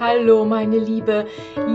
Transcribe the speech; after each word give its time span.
Hallo, 0.00 0.44
meine 0.44 0.78
Liebe. 0.78 1.26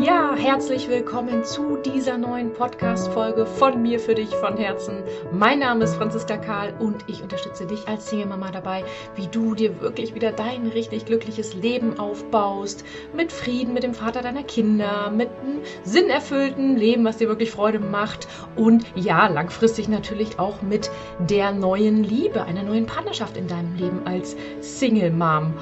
Ja, 0.01 0.33
herzlich 0.33 0.87
willkommen 0.87 1.43
zu 1.43 1.75
dieser 1.75 2.17
neuen 2.17 2.53
Podcast-Folge 2.53 3.45
von 3.45 3.81
mir 3.81 3.99
für 3.99 4.15
dich 4.15 4.29
von 4.29 4.55
Herzen. 4.55 5.03
Mein 5.33 5.59
Name 5.59 5.83
ist 5.83 5.95
Franziska 5.95 6.37
Karl 6.37 6.73
und 6.79 7.03
ich 7.07 7.21
unterstütze 7.21 7.65
dich 7.65 7.85
als 7.85 8.09
Single-Mama 8.09 8.51
dabei, 8.51 8.85
wie 9.17 9.27
du 9.27 9.55
dir 9.55 9.81
wirklich 9.81 10.15
wieder 10.15 10.31
dein 10.31 10.67
richtig 10.67 11.05
glückliches 11.05 11.53
Leben 11.53 11.99
aufbaust. 11.99 12.85
Mit 13.13 13.33
Frieden, 13.33 13.73
mit 13.73 13.83
dem 13.83 13.93
Vater 13.93 14.21
deiner 14.21 14.43
Kinder, 14.43 15.11
mit 15.11 15.27
einem 15.41 15.59
sinnerfüllten 15.83 16.77
Leben, 16.77 17.03
was 17.03 17.17
dir 17.17 17.27
wirklich 17.27 17.51
Freude 17.51 17.79
macht. 17.79 18.29
Und 18.55 18.85
ja, 18.95 19.27
langfristig 19.27 19.89
natürlich 19.89 20.39
auch 20.39 20.61
mit 20.61 20.89
der 21.19 21.51
neuen 21.51 22.05
Liebe, 22.05 22.43
einer 22.43 22.63
neuen 22.63 22.85
Partnerschaft 22.85 23.35
in 23.35 23.49
deinem 23.49 23.75
Leben 23.75 24.01
als 24.05 24.37
Single-Mom. 24.61 25.55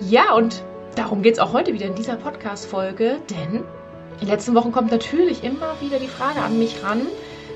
Ja, 0.00 0.34
und 0.34 0.64
Darum 0.98 1.22
geht 1.22 1.34
es 1.34 1.38
auch 1.38 1.52
heute 1.52 1.72
wieder 1.72 1.86
in 1.86 1.94
dieser 1.94 2.16
Podcast-Folge, 2.16 3.18
denn 3.30 3.60
in 4.14 4.18
den 4.20 4.26
letzten 4.26 4.56
Wochen 4.56 4.72
kommt 4.72 4.90
natürlich 4.90 5.44
immer 5.44 5.80
wieder 5.80 6.00
die 6.00 6.08
Frage 6.08 6.40
an 6.40 6.58
mich 6.58 6.82
ran. 6.82 7.02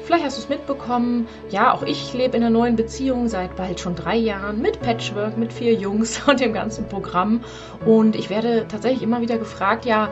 Vielleicht 0.05 0.25
hast 0.25 0.39
du 0.39 0.43
es 0.43 0.49
mitbekommen. 0.49 1.27
Ja, 1.51 1.75
auch 1.75 1.83
ich 1.83 2.15
lebe 2.15 2.37
in 2.37 2.45
einer 2.45 2.57
neuen 2.57 2.77
Beziehung 2.77 3.27
seit 3.27 3.57
bald 3.57 3.81
schon 3.81 3.97
drei 3.97 4.15
Jahren 4.15 4.63
mit 4.63 4.81
Patchwork, 4.81 5.37
mit 5.37 5.53
vier 5.53 5.75
Jungs 5.75 6.23
und 6.29 6.39
dem 6.39 6.53
ganzen 6.53 6.87
Programm. 6.87 7.41
Und 7.85 8.15
ich 8.15 8.31
werde 8.31 8.67
tatsächlich 8.69 9.03
immer 9.03 9.23
wieder 9.23 9.39
gefragt, 9.39 9.87
ja, 9.87 10.11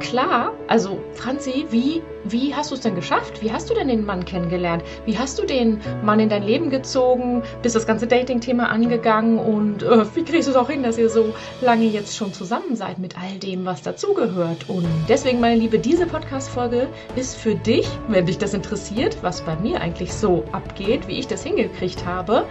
klar, 0.00 0.52
also 0.68 0.98
Franzi, 1.14 1.66
wie, 1.70 2.02
wie 2.24 2.54
hast 2.54 2.70
du 2.70 2.74
es 2.74 2.80
denn 2.80 2.94
geschafft? 2.94 3.42
Wie 3.42 3.52
hast 3.52 3.70
du 3.70 3.74
denn 3.74 3.88
den 3.88 4.04
Mann 4.04 4.24
kennengelernt? 4.24 4.82
Wie 5.04 5.18
hast 5.18 5.38
du 5.38 5.44
den 5.44 5.80
Mann 6.02 6.20
in 6.20 6.28
dein 6.28 6.42
Leben 6.42 6.70
gezogen? 6.70 7.42
Bist 7.62 7.76
das 7.76 7.86
ganze 7.86 8.06
Dating-Thema 8.06 8.68
angegangen? 8.68 9.38
Und 9.38 9.82
äh, 9.82 10.04
wie 10.14 10.24
kriegst 10.24 10.48
du 10.48 10.52
es 10.52 10.56
auch 10.56 10.68
hin, 10.70 10.82
dass 10.82 10.98
ihr 10.98 11.08
so 11.08 11.34
lange 11.60 11.84
jetzt 11.84 12.16
schon 12.16 12.32
zusammen 12.32 12.76
seid 12.76 12.98
mit 12.98 13.16
all 13.18 13.38
dem, 13.38 13.64
was 13.64 13.82
dazugehört? 13.82 14.68
Und 14.68 14.86
deswegen, 15.08 15.40
meine 15.40 15.60
Liebe, 15.60 15.78
diese 15.78 16.06
Podcast-Folge 16.06 16.88
ist 17.14 17.36
für 17.36 17.54
dich, 17.54 17.88
wenn 18.08 18.26
dich 18.26 18.38
das 18.38 18.54
interessiert, 18.54 19.18
was 19.22 19.42
bei 19.42 19.56
mir 19.56 19.80
eigentlich 19.80 20.12
so 20.12 20.44
abgeht, 20.52 21.08
wie 21.08 21.18
ich 21.18 21.26
das 21.26 21.42
hingekriegt 21.42 22.06
habe. 22.06 22.46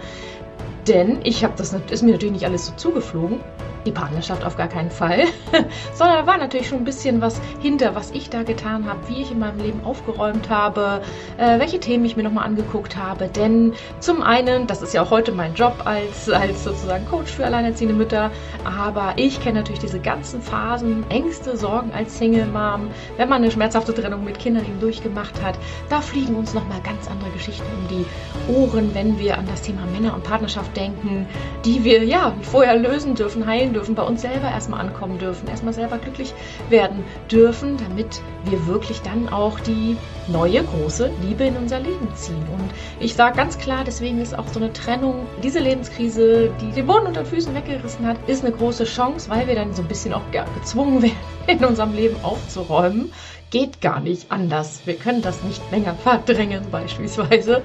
Denn 0.88 1.20
ich 1.24 1.42
habe 1.44 1.54
das 1.56 1.72
ist 1.72 2.02
mir 2.02 2.12
natürlich 2.12 2.32
nicht 2.32 2.44
alles 2.44 2.66
so 2.66 2.72
zugeflogen 2.74 3.40
die 3.86 3.92
Partnerschaft 3.92 4.44
auf 4.44 4.56
gar 4.56 4.68
keinen 4.68 4.90
Fall, 4.90 5.24
sondern 5.94 6.18
da 6.18 6.26
war 6.26 6.36
natürlich 6.36 6.68
schon 6.68 6.78
ein 6.78 6.84
bisschen 6.84 7.20
was 7.20 7.40
hinter, 7.60 7.94
was 7.94 8.10
ich 8.10 8.28
da 8.28 8.42
getan 8.42 8.86
habe, 8.88 8.98
wie 9.08 9.22
ich 9.22 9.30
in 9.30 9.38
meinem 9.38 9.60
Leben 9.60 9.84
aufgeräumt 9.84 10.50
habe, 10.50 11.00
äh, 11.38 11.58
welche 11.58 11.80
Themen 11.80 12.04
ich 12.04 12.16
mir 12.16 12.24
nochmal 12.24 12.44
angeguckt 12.44 12.96
habe. 12.96 13.28
Denn 13.28 13.72
zum 14.00 14.22
einen, 14.22 14.66
das 14.66 14.82
ist 14.82 14.92
ja 14.92 15.02
auch 15.02 15.10
heute 15.10 15.32
mein 15.32 15.54
Job 15.54 15.82
als, 15.84 16.28
als 16.28 16.64
sozusagen 16.64 17.06
Coach 17.06 17.32
für 17.32 17.46
alleinerziehende 17.46 17.94
Mütter, 17.94 18.30
aber 18.64 19.14
ich 19.16 19.40
kenne 19.40 19.60
natürlich 19.60 19.80
diese 19.80 20.00
ganzen 20.00 20.42
Phasen, 20.42 21.08
Ängste, 21.08 21.56
Sorgen 21.56 21.92
als 21.92 22.18
Single-Mom, 22.18 22.88
wenn 23.16 23.28
man 23.28 23.42
eine 23.42 23.50
schmerzhafte 23.50 23.94
Trennung 23.94 24.24
mit 24.24 24.38
Kindern 24.38 24.64
eben 24.64 24.80
durchgemacht 24.80 25.40
hat, 25.42 25.54
da 25.88 26.00
fliegen 26.00 26.34
uns 26.34 26.52
nochmal 26.54 26.80
ganz 26.82 27.08
andere 27.08 27.30
Geschichten 27.30 27.66
um 27.78 27.88
die 27.88 28.52
Ohren, 28.52 28.94
wenn 28.94 29.18
wir 29.18 29.38
an 29.38 29.46
das 29.46 29.62
Thema 29.62 29.82
Männer 29.92 30.14
und 30.14 30.24
Partnerschaft 30.24 30.75
denken, 30.76 31.26
die 31.64 31.84
wir 31.84 32.04
ja 32.04 32.34
vorher 32.42 32.76
lösen 32.76 33.14
dürfen, 33.14 33.46
heilen 33.46 33.72
dürfen, 33.72 33.94
bei 33.94 34.02
uns 34.02 34.22
selber 34.22 34.48
erstmal 34.48 34.80
ankommen 34.80 35.18
dürfen, 35.18 35.48
erstmal 35.48 35.72
selber 35.72 35.98
glücklich 35.98 36.34
werden 36.68 37.04
dürfen, 37.30 37.76
damit 37.76 38.20
wir 38.44 38.66
wirklich 38.66 39.00
dann 39.02 39.28
auch 39.28 39.58
die 39.60 39.96
neue 40.28 40.62
große 40.62 41.10
Liebe 41.22 41.44
in 41.44 41.56
unser 41.56 41.80
Leben 41.80 42.08
ziehen. 42.14 42.44
Und 42.58 42.70
ich 43.00 43.14
sage 43.14 43.36
ganz 43.36 43.58
klar, 43.58 43.84
deswegen 43.84 44.20
ist 44.20 44.38
auch 44.38 44.48
so 44.48 44.60
eine 44.60 44.72
Trennung, 44.72 45.26
diese 45.42 45.58
Lebenskrise, 45.60 46.50
die 46.60 46.72
den 46.72 46.86
Boden 46.86 47.06
unter 47.06 47.22
den 47.22 47.26
Füßen 47.26 47.54
weggerissen 47.54 48.06
hat, 48.06 48.16
ist 48.26 48.44
eine 48.44 48.54
große 48.54 48.84
Chance, 48.84 49.30
weil 49.30 49.46
wir 49.46 49.54
dann 49.54 49.74
so 49.74 49.82
ein 49.82 49.88
bisschen 49.88 50.12
auch 50.12 50.22
gezwungen 50.54 51.02
werden, 51.02 51.16
in 51.46 51.64
unserem 51.64 51.94
Leben 51.94 52.16
aufzuräumen 52.22 53.12
geht 53.50 53.80
gar 53.80 54.00
nicht 54.00 54.30
anders. 54.30 54.80
Wir 54.84 54.94
können 54.94 55.22
das 55.22 55.42
nicht 55.42 55.62
länger 55.70 55.94
verdrängen 56.02 56.64
beispielsweise. 56.70 57.62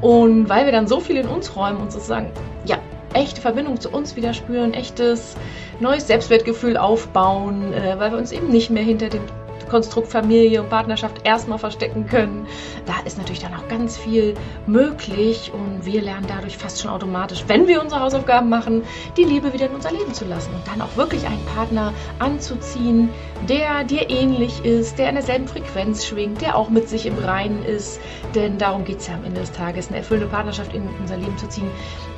Und 0.00 0.48
weil 0.48 0.64
wir 0.64 0.72
dann 0.72 0.86
so 0.86 1.00
viel 1.00 1.16
in 1.16 1.28
uns 1.28 1.56
räumen 1.56 1.78
und 1.78 1.92
sozusagen, 1.92 2.30
ja, 2.66 2.78
echte 3.12 3.40
Verbindung 3.40 3.80
zu 3.80 3.90
uns 3.90 4.16
wieder 4.16 4.34
spüren, 4.34 4.74
echtes 4.74 5.36
neues 5.80 6.06
Selbstwertgefühl 6.06 6.76
aufbauen, 6.76 7.72
äh, 7.72 7.98
weil 7.98 8.10
wir 8.10 8.18
uns 8.18 8.32
eben 8.32 8.48
nicht 8.48 8.70
mehr 8.70 8.82
hinter 8.82 9.08
dem 9.08 9.22
Konstrukt 9.74 10.06
Familie 10.06 10.62
und 10.62 10.68
Partnerschaft 10.70 11.26
erstmal 11.26 11.58
verstecken 11.58 12.06
können. 12.06 12.46
Da 12.86 12.92
ist 13.04 13.18
natürlich 13.18 13.40
dann 13.40 13.54
auch 13.54 13.66
ganz 13.66 13.96
viel 13.96 14.34
möglich 14.68 15.50
und 15.52 15.84
wir 15.84 16.00
lernen 16.00 16.26
dadurch 16.28 16.56
fast 16.56 16.80
schon 16.80 16.92
automatisch, 16.92 17.42
wenn 17.48 17.66
wir 17.66 17.82
unsere 17.82 18.00
Hausaufgaben 18.00 18.48
machen, 18.48 18.84
die 19.16 19.24
Liebe 19.24 19.52
wieder 19.52 19.66
in 19.66 19.74
unser 19.74 19.90
Leben 19.90 20.14
zu 20.14 20.26
lassen 20.26 20.54
und 20.54 20.64
dann 20.68 20.80
auch 20.80 20.96
wirklich 20.96 21.26
einen 21.26 21.44
Partner 21.56 21.92
anzuziehen, 22.20 23.08
der 23.48 23.82
dir 23.82 24.08
ähnlich 24.10 24.64
ist, 24.64 24.96
der 25.00 25.08
in 25.08 25.16
derselben 25.16 25.48
Frequenz 25.48 26.06
schwingt, 26.06 26.40
der 26.40 26.56
auch 26.56 26.68
mit 26.68 26.88
sich 26.88 27.06
im 27.06 27.18
Reinen 27.18 27.64
ist. 27.64 28.00
Denn 28.36 28.58
darum 28.58 28.84
geht 28.84 29.00
es 29.00 29.08
ja 29.08 29.14
am 29.14 29.24
Ende 29.24 29.40
des 29.40 29.50
Tages, 29.50 29.88
eine 29.88 29.96
erfüllende 29.96 30.28
Partnerschaft 30.28 30.72
in 30.72 30.88
unser 31.00 31.16
Leben 31.16 31.36
zu 31.36 31.48
ziehen, 31.48 31.68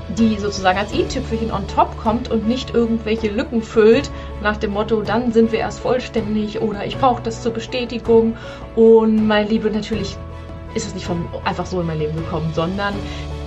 die 0.09 0.39
sozusagen 0.39 0.78
als 0.78 0.93
i-Tüpfelchen 0.93 1.50
on 1.50 1.67
top 1.67 1.97
kommt 1.97 2.31
und 2.31 2.47
nicht 2.47 2.75
irgendwelche 2.75 3.28
Lücken 3.28 3.62
füllt, 3.62 4.11
nach 4.43 4.56
dem 4.56 4.72
Motto, 4.72 5.03
dann 5.03 5.33
sind 5.33 5.53
wir 5.53 5.59
erst 5.59 5.81
vollständig 5.81 6.61
oder 6.61 6.84
ich 6.87 6.97
brauche 6.99 7.22
das 7.22 7.43
zur 7.43 7.53
Bestätigung. 7.53 8.37
Und 8.77 9.27
meine 9.27 9.49
Liebe, 9.49 9.71
natürlich 9.71 10.16
ist 10.75 10.87
es 10.87 10.95
nicht 10.95 11.06
von 11.06 11.25
einfach 11.45 11.66
so 11.66 11.81
in 11.81 11.87
mein 11.87 11.99
Leben 11.99 12.16
gekommen, 12.16 12.50
sondern 12.55 12.95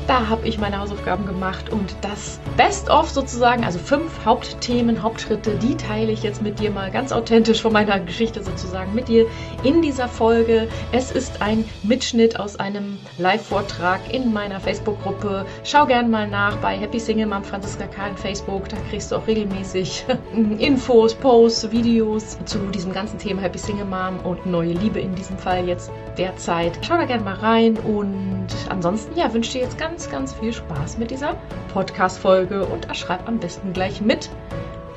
da 0.09 0.27
habe 0.27 0.47
ich 0.47 0.57
meine 0.57 0.79
Hausaufgaben 0.79 1.27
gemacht 1.27 1.69
und 1.69 1.95
das 2.01 2.39
Best-of 2.57 3.11
sozusagen, 3.11 3.63
also 3.63 3.77
fünf 3.77 4.25
Hauptthemen, 4.25 5.03
Hauptschritte, 5.03 5.51
die 5.51 5.77
teile 5.77 6.11
ich 6.11 6.23
jetzt 6.23 6.41
mit 6.41 6.59
dir 6.59 6.71
mal 6.71 6.89
ganz 6.89 7.11
authentisch 7.11 7.61
von 7.61 7.71
meiner 7.71 7.99
Geschichte 7.99 8.43
sozusagen 8.43 8.95
mit 8.95 9.07
dir 9.07 9.27
in 9.61 9.83
dieser 9.83 10.07
Folge. 10.07 10.67
Es 10.91 11.11
ist 11.11 11.43
ein 11.43 11.63
Mitschnitt 11.83 12.39
aus 12.39 12.55
einem 12.55 12.97
Live-Vortrag 13.19 13.99
in 14.11 14.33
meiner 14.33 14.59
Facebook-Gruppe. 14.59 15.45
Schau 15.63 15.85
gern 15.85 16.09
mal 16.09 16.27
nach 16.27 16.57
bei 16.57 16.75
Happy 16.75 16.99
Single 16.99 17.27
Mom 17.27 17.43
Franziska 17.43 17.85
Karl 17.85 18.09
in 18.09 18.17
Facebook. 18.17 18.67
Da 18.67 18.77
kriegst 18.89 19.11
du 19.11 19.15
auch 19.17 19.27
regelmäßig 19.27 20.07
Infos, 20.57 21.13
Posts, 21.13 21.71
Videos 21.71 22.39
zu 22.45 22.57
diesem 22.73 22.93
ganzen 22.93 23.19
Thema 23.19 23.43
Happy 23.43 23.59
Single 23.59 23.85
Mom 23.85 24.19
und 24.23 24.47
neue 24.47 24.73
Liebe 24.73 24.99
in 24.99 25.13
diesem 25.13 25.37
Fall 25.37 25.67
jetzt 25.67 25.91
derzeit. 26.19 26.77
Schau 26.85 26.97
da 26.97 27.05
gerne 27.05 27.23
mal 27.23 27.35
rein 27.35 27.77
und 27.77 28.47
ansonsten 28.69 29.17
ja, 29.17 29.33
wünsche 29.33 29.53
dir 29.53 29.61
jetzt 29.61 29.77
ganz 29.77 30.09
ganz, 30.09 30.33
viel 30.33 30.53
Spaß 30.53 30.97
mit 30.97 31.09
dieser 31.09 31.35
Podcast-Folge 31.73 32.65
und 32.65 32.89
erschreib 32.89 33.27
am 33.27 33.39
besten 33.39 33.73
gleich 33.73 34.01
mit. 34.01 34.29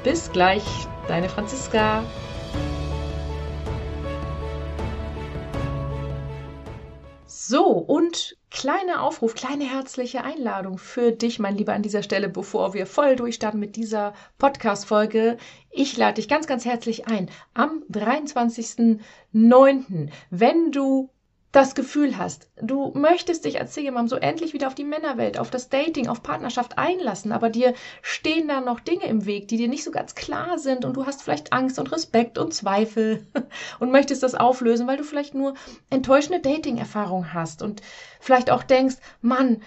Bis 0.03 0.31
gleich, 0.33 0.65
deine 1.07 1.29
Franziska. 1.29 2.03
So, 7.27 7.67
und 7.67 8.37
kleiner 8.51 9.03
Aufruf, 9.03 9.35
kleine 9.35 9.65
herzliche 9.65 10.25
Einladung 10.25 10.79
für 10.79 11.13
dich, 11.13 11.39
mein 11.39 11.57
Lieber, 11.57 11.73
an 11.73 11.83
dieser 11.83 12.03
Stelle, 12.03 12.29
bevor 12.29 12.75
wir 12.75 12.87
voll 12.87 13.15
durchstarten 13.15 13.61
mit 13.61 13.77
dieser 13.77 14.15
Podcast-Folge. 14.39 15.37
Ich 15.75 15.97
lade 15.97 16.15
dich 16.15 16.29
ganz, 16.29 16.47
ganz 16.47 16.65
herzlich 16.67 17.09
ein. 17.09 17.31
Am 17.55 17.83
23.09., 17.91 20.11
wenn 20.31 20.71
du 20.71 21.09
das 21.51 21.75
Gefühl 21.75 22.19
hast, 22.19 22.51
du 22.61 22.93
möchtest 22.95 23.47
dich 23.47 23.59
als 23.59 23.73
Single 23.75 23.93
Mom 23.93 24.07
so 24.09 24.17
endlich 24.17 24.53
wieder 24.53 24.67
auf 24.67 24.75
die 24.75 24.85
Männerwelt, 24.85 25.39
auf 25.39 25.51
das 25.51 25.71
Dating, 25.71 26.09
auf 26.09 26.23
Partnerschaft 26.23 26.77
einlassen, 26.79 27.33
aber 27.33 27.49
dir 27.51 27.75
stehen 28.01 28.49
da 28.49 28.63
noch 28.63 28.81
Dinge 28.81 29.05
im 29.05 29.27
Weg, 29.27 29.49
die 29.49 29.59
dir 29.59 29.69
nicht 29.69 29.85
so 29.85 29.91
ganz 29.91 30.15
klar 30.15 30.59
sind 30.59 30.87
und 30.87 30.97
du 30.97 31.05
hast 31.07 31.23
vielleicht 31.23 31.53
Angst 31.53 31.79
und 31.79 31.93
Respekt 31.93 32.39
und 32.39 32.55
Zweifel 32.55 33.27
und 33.81 33.93
möchtest 33.93 34.23
das 34.23 34.35
auflösen, 34.35 34.87
weil 34.87 34.97
du 34.97 35.05
vielleicht 35.05 35.35
nur 35.35 35.53
enttäuschende 35.91 36.41
Dating-Erfahrungen 36.41 37.35
hast 37.35 37.61
und 37.63 37.83
vielleicht 38.19 38.51
auch 38.51 38.63
denkst, 38.63 38.97
Mann, 39.21 39.61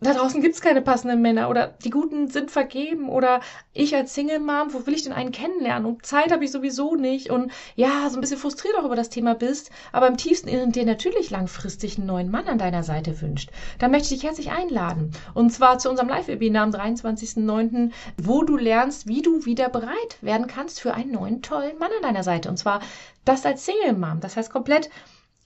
da 0.00 0.12
draußen 0.12 0.42
gibt's 0.42 0.60
keine 0.60 0.82
passenden 0.82 1.22
Männer 1.22 1.48
oder 1.48 1.68
die 1.82 1.90
Guten 1.90 2.28
sind 2.28 2.50
vergeben 2.50 3.08
oder 3.08 3.40
ich 3.72 3.96
als 3.96 4.14
Single-Mom, 4.14 4.74
wo 4.74 4.86
will 4.86 4.92
ich 4.94 5.04
denn 5.04 5.14
einen 5.14 5.32
kennenlernen? 5.32 5.86
Und 5.86 6.04
Zeit 6.04 6.32
habe 6.32 6.44
ich 6.44 6.52
sowieso 6.52 6.96
nicht 6.96 7.30
und 7.30 7.50
ja, 7.76 8.10
so 8.10 8.18
ein 8.18 8.20
bisschen 8.20 8.36
frustriert 8.36 8.76
auch 8.76 8.84
über 8.84 8.94
das 8.94 9.08
Thema 9.08 9.34
bist, 9.34 9.70
aber 9.92 10.06
im 10.08 10.18
tiefsten 10.18 10.48
Inneren 10.48 10.72
dir 10.72 10.84
natürlich 10.84 11.30
langfristig 11.30 11.96
einen 11.96 12.06
neuen 12.06 12.30
Mann 12.30 12.46
an 12.46 12.58
deiner 12.58 12.82
Seite 12.82 13.22
wünscht. 13.22 13.50
Da 13.78 13.88
möchte 13.88 14.12
ich 14.12 14.20
dich 14.20 14.28
herzlich 14.28 14.50
einladen. 14.50 15.12
Und 15.32 15.50
zwar 15.50 15.78
zu 15.78 15.88
unserem 15.88 16.10
Live-Webinar 16.10 16.64
am 16.64 16.70
23.09., 16.70 17.90
wo 18.18 18.42
du 18.42 18.58
lernst, 18.58 19.08
wie 19.08 19.22
du 19.22 19.46
wieder 19.46 19.70
bereit 19.70 20.18
werden 20.20 20.46
kannst 20.46 20.80
für 20.80 20.92
einen 20.92 21.12
neuen, 21.12 21.40
tollen 21.40 21.78
Mann 21.78 21.90
an 21.96 22.02
deiner 22.02 22.22
Seite. 22.22 22.50
Und 22.50 22.58
zwar 22.58 22.80
das 23.24 23.46
als 23.46 23.64
Single-Mom. 23.64 24.20
Das 24.20 24.36
heißt 24.36 24.50
komplett 24.50 24.90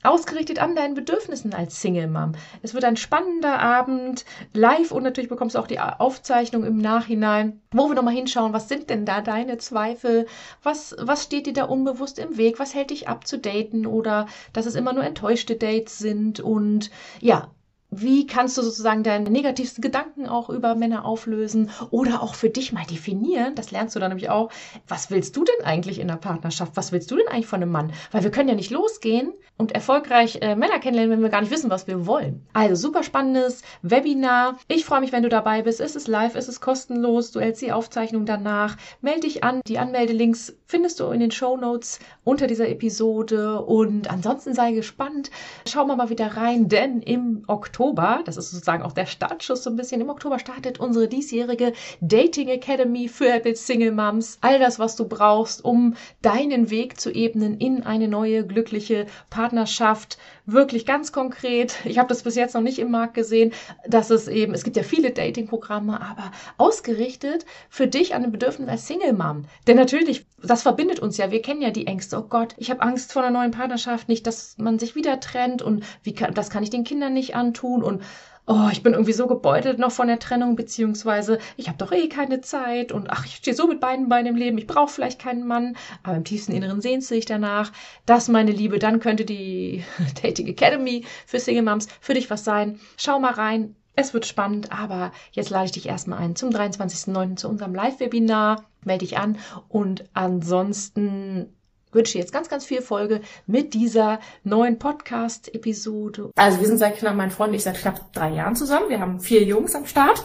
ausgerichtet 0.02 0.61
an 0.61 0.75
deinen 0.75 0.94
Bedürfnissen 0.94 1.52
als 1.52 1.81
Single 1.81 2.08
Mom. 2.08 2.32
Es 2.62 2.75
wird 2.75 2.85
ein 2.85 2.97
spannender 2.97 3.58
Abend, 3.58 4.25
live 4.55 4.93
und 4.93 5.02
natürlich 5.02 5.29
bekommst 5.29 5.55
du 5.55 5.58
auch 5.58 5.67
die 5.67 5.81
Aufzeichnung 5.81 6.64
im 6.64 6.79
Nachhinein, 6.79 7.61
wo 7.70 7.88
wir 7.88 7.94
nochmal 7.94 8.14
hinschauen, 8.14 8.52
was 8.52 8.69
sind 8.69 8.91
denn 8.91 9.05
da 9.05 9.20
deine 9.20 9.58
Zweifel, 9.58 10.26
was, 10.62 10.97
was 10.99 11.25
steht 11.25 11.47
dir 11.47 11.52
da 11.52 11.64
unbewusst 11.64 12.19
im 12.19 12.37
Weg, 12.37 12.58
was 12.58 12.75
hält 12.75 12.91
dich 12.91 13.08
ab 13.08 13.26
zu 13.26 13.38
daten? 13.38 13.87
Oder 13.87 14.26
dass 14.52 14.67
es 14.67 14.75
immer 14.75 14.93
nur 14.93 15.05
enttäuschte 15.05 15.56
Dates 15.56 15.99
sind? 15.99 16.41
Und 16.41 16.91
ja, 17.20 17.50
wie 17.90 18.26
kannst 18.26 18.56
du 18.56 18.62
sozusagen 18.62 19.02
deine 19.02 19.31
negativsten 19.31 19.82
Gedanken 19.82 20.28
auch 20.28 20.48
über 20.48 20.76
Männer 20.76 21.04
auflösen 21.04 21.70
oder 21.90 22.22
auch 22.22 22.34
für 22.34 22.48
dich 22.48 22.72
mal 22.72 22.84
definieren? 22.84 23.56
Das 23.56 23.72
lernst 23.72 23.96
du 23.96 24.00
dann 24.00 24.10
nämlich 24.10 24.31
auch. 24.31 24.50
Was 24.87 25.10
willst 25.10 25.37
du 25.37 25.44
denn 25.44 25.66
eigentlich 25.66 25.98
in 25.98 26.06
der 26.06 26.14
Partnerschaft? 26.14 26.76
Was 26.76 26.92
willst 26.92 27.10
du 27.10 27.16
denn 27.16 27.26
eigentlich 27.26 27.48
von 27.48 27.62
einem 27.62 27.72
Mann? 27.72 27.92
Weil 28.12 28.22
wir 28.22 28.31
können 28.31 28.48
ja 28.48 28.54
nicht 28.54 28.70
losgehen 28.70 29.32
und 29.56 29.72
erfolgreich 29.72 30.38
äh, 30.40 30.54
Männer 30.54 30.78
kennenlernen, 30.78 31.10
wenn 31.10 31.22
wir 31.22 31.31
gar 31.31 31.40
nicht 31.40 31.50
wissen, 31.50 31.69
was 31.69 31.88
wir 31.88 32.06
wollen. 32.06 32.46
Also 32.52 32.76
super 32.76 33.02
spannendes 33.02 33.62
Webinar. 33.82 34.56
Ich 34.69 34.84
freue 34.84 35.00
mich, 35.00 35.12
wenn 35.12 35.25
du 35.25 35.28
dabei 35.28 35.62
bist. 35.62 35.81
Es 35.81 35.96
ist 35.96 36.06
live, 36.06 36.37
es 36.37 36.48
ist 36.48 36.60
kostenlos. 36.60 37.32
Du 37.32 37.40
hältst 37.40 37.60
die 37.60 37.72
Aufzeichnung 37.72 38.25
danach. 38.25 38.76
Melde 39.00 39.22
dich 39.22 39.42
an. 39.42 39.62
Die 39.66 39.78
Anmeldelinks 39.78 40.56
findest 40.66 41.00
du 41.00 41.06
in 41.06 41.19
den 41.19 41.32
Show 41.32 41.56
Notes 41.56 41.98
unter 42.22 42.46
dieser 42.46 42.69
Episode. 42.69 43.62
Und 43.62 44.08
ansonsten 44.08 44.54
sei 44.54 44.72
gespannt. 44.72 45.31
Schau 45.66 45.84
mal 45.84 45.96
mal 45.96 46.08
wieder 46.08 46.37
rein, 46.37 46.69
denn 46.69 47.02
im 47.02 47.42
Oktober 47.48 47.79
Oktober, 47.80 48.20
das 48.26 48.36
ist 48.36 48.50
sozusagen 48.50 48.82
auch 48.82 48.92
der 48.92 49.06
Startschuss 49.06 49.62
so 49.62 49.70
ein 49.70 49.76
bisschen, 49.76 50.02
im 50.02 50.10
Oktober 50.10 50.38
startet 50.38 50.78
unsere 50.80 51.08
diesjährige 51.08 51.72
Dating 52.02 52.48
Academy 52.48 53.08
für 53.08 53.32
Happy 53.32 53.54
Single 53.54 53.92
Moms. 53.92 54.36
All 54.42 54.58
das, 54.58 54.78
was 54.78 54.96
du 54.96 55.08
brauchst, 55.08 55.64
um 55.64 55.94
deinen 56.20 56.68
Weg 56.68 57.00
zu 57.00 57.10
ebnen 57.10 57.56
in 57.56 57.84
eine 57.84 58.06
neue, 58.06 58.46
glückliche 58.46 59.06
Partnerschaft. 59.30 60.18
Wirklich 60.44 60.84
ganz 60.84 61.10
konkret. 61.10 61.74
Ich 61.86 61.96
habe 61.96 62.08
das 62.08 62.22
bis 62.22 62.34
jetzt 62.34 62.54
noch 62.54 62.60
nicht 62.60 62.78
im 62.78 62.90
Markt 62.90 63.14
gesehen, 63.14 63.52
dass 63.88 64.10
es 64.10 64.28
eben, 64.28 64.52
es 64.52 64.64
gibt 64.64 64.76
ja 64.76 64.82
viele 64.82 65.12
Dating-Programme, 65.12 66.02
aber 66.02 66.32
ausgerichtet 66.58 67.46
für 67.70 67.86
dich 67.86 68.14
an 68.14 68.22
den 68.22 68.32
Bedürfnissen 68.32 68.68
als 68.68 68.86
Single 68.86 69.14
Mom. 69.14 69.46
Denn 69.66 69.76
natürlich, 69.76 70.26
das 70.42 70.62
verbindet 70.62 71.00
uns 71.00 71.16
ja. 71.16 71.30
Wir 71.30 71.40
kennen 71.40 71.62
ja 71.62 71.70
die 71.70 71.86
Ängste. 71.86 72.18
Oh 72.18 72.26
Gott, 72.28 72.54
ich 72.58 72.70
habe 72.70 72.82
Angst 72.82 73.12
vor 73.14 73.22
einer 73.22 73.30
neuen 73.38 73.52
Partnerschaft, 73.52 74.08
nicht, 74.08 74.26
dass 74.26 74.58
man 74.58 74.78
sich 74.78 74.94
wieder 74.94 75.18
trennt 75.20 75.62
und 75.62 75.82
wie 76.02 76.14
kann, 76.14 76.34
das 76.34 76.50
kann 76.50 76.62
ich 76.62 76.70
den 76.70 76.84
Kindern 76.84 77.14
nicht 77.14 77.36
antun 77.36 77.69
tun 77.70 77.82
und 77.82 78.02
oh, 78.46 78.69
ich 78.72 78.82
bin 78.82 78.94
irgendwie 78.94 79.12
so 79.12 79.26
gebeutelt 79.26 79.78
noch 79.78 79.93
von 79.93 80.08
der 80.08 80.19
Trennung, 80.19 80.56
beziehungsweise 80.56 81.38
ich 81.56 81.69
habe 81.69 81.78
doch 81.78 81.93
eh 81.93 82.08
keine 82.08 82.40
Zeit 82.40 82.90
und 82.90 83.11
ach, 83.11 83.25
ich 83.25 83.37
stehe 83.37 83.55
so 83.55 83.69
mit 83.69 83.81
beiden 83.81 84.08
Beinen 84.08 84.34
im 84.34 84.37
Leben, 84.37 84.58
ich 84.58 84.67
brauche 84.67 84.93
vielleicht 84.93 85.20
keinen 85.20 85.46
Mann, 85.46 85.76
aber 86.02 86.17
im 86.17 86.25
tiefsten 86.25 86.52
Inneren 86.52 86.81
sehnst 86.81 87.11
du 87.11 87.14
dich 87.14 87.26
danach. 87.26 87.72
Das, 88.06 88.28
meine 88.28 88.50
Liebe, 88.50 88.78
dann 88.78 88.99
könnte 88.99 89.25
die 89.25 89.84
Dating 90.22 90.49
Academy 90.49 91.05
für 91.26 91.38
Single 91.38 91.62
Moms 91.62 91.87
für 92.00 92.14
dich 92.14 92.28
was 92.31 92.44
sein. 92.44 92.81
Schau 92.96 93.20
mal 93.20 93.34
rein. 93.34 93.76
Es 93.94 94.14
wird 94.14 94.25
spannend, 94.25 94.73
aber 94.73 95.12
jetzt 95.32 95.50
lade 95.50 95.66
ich 95.66 95.73
dich 95.73 95.87
erstmal 95.87 96.20
ein 96.20 96.34
zum 96.34 96.50
23.09. 96.50 97.37
zu 97.37 97.49
unserem 97.49 97.75
Live-Webinar. 97.75 98.64
Melde 98.82 99.05
dich 99.05 99.19
an 99.19 99.37
und 99.69 100.05
ansonsten 100.14 101.55
wünsche 101.92 102.19
jetzt 102.19 102.32
ganz, 102.32 102.48
ganz 102.48 102.64
viel 102.64 102.82
Folge 102.82 103.20
mit 103.46 103.75
dieser 103.75 104.20
neuen 104.44 104.78
Podcast-Episode. 104.78 106.31
Also 106.37 106.60
wir 106.60 106.66
sind 106.66 106.78
seit 106.78 106.98
knapp, 106.98 107.14
mein 107.14 107.31
Freund 107.31 107.50
und 107.50 107.56
ich, 107.56 107.64
seit 107.64 107.78
knapp 107.78 108.12
drei 108.12 108.31
Jahren 108.31 108.56
zusammen. 108.56 108.88
Wir 108.88 109.00
haben 109.00 109.20
vier 109.20 109.42
Jungs 109.42 109.75
am 109.75 109.87
Start. 109.87 110.25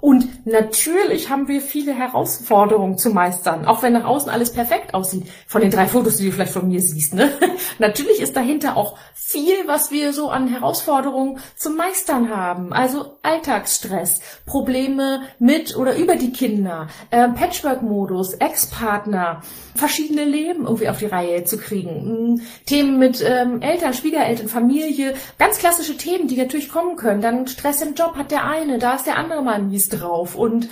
Und 0.00 0.46
natürlich 0.46 1.30
haben 1.30 1.48
wir 1.48 1.60
viele 1.60 1.94
Herausforderungen 1.94 2.98
zu 2.98 3.10
meistern. 3.10 3.66
Auch 3.66 3.82
wenn 3.82 3.92
nach 3.92 4.04
außen 4.04 4.30
alles 4.30 4.52
perfekt 4.52 4.94
aussieht. 4.94 5.26
Von 5.46 5.60
den 5.60 5.70
drei 5.70 5.86
Fotos, 5.86 6.16
die 6.16 6.26
du 6.26 6.32
vielleicht 6.32 6.52
von 6.52 6.68
mir 6.68 6.80
siehst. 6.80 7.14
Ne? 7.14 7.30
Natürlich 7.78 8.20
ist 8.20 8.36
dahinter 8.36 8.76
auch 8.76 8.96
viel, 9.14 9.66
was 9.66 9.90
wir 9.90 10.12
so 10.12 10.30
an 10.30 10.48
Herausforderungen 10.48 11.38
zu 11.56 11.70
meistern 11.70 12.34
haben. 12.34 12.72
Also 12.72 13.16
Alltagsstress, 13.22 14.20
Probleme 14.46 15.22
mit 15.38 15.76
oder 15.76 15.96
über 15.96 16.16
die 16.16 16.32
Kinder, 16.32 16.88
äh, 17.10 17.28
Patchwork-Modus, 17.28 18.34
Ex-Partner, 18.34 19.42
verschiedene 19.74 20.24
Leben 20.24 20.66
irgendwie 20.66 20.88
auf 20.94 21.00
die 21.00 21.06
Reihe 21.06 21.44
zu 21.44 21.58
kriegen. 21.58 22.34
Mm, 22.34 22.40
Themen 22.66 22.98
mit 22.98 23.22
ähm, 23.26 23.60
Eltern, 23.60 23.92
Schwiegereltern, 23.92 24.48
Familie, 24.48 25.14
ganz 25.38 25.58
klassische 25.58 25.96
Themen, 25.96 26.28
die 26.28 26.36
natürlich 26.36 26.68
kommen 26.68 26.96
können. 26.96 27.20
Dann 27.20 27.46
Stress 27.46 27.82
im 27.82 27.94
Job 27.94 28.16
hat 28.16 28.30
der 28.30 28.46
eine, 28.46 28.78
da 28.78 28.94
ist 28.94 29.06
der 29.06 29.18
andere 29.18 29.42
mal 29.42 29.60
mies 29.60 29.88
drauf. 29.88 30.36
Und 30.36 30.68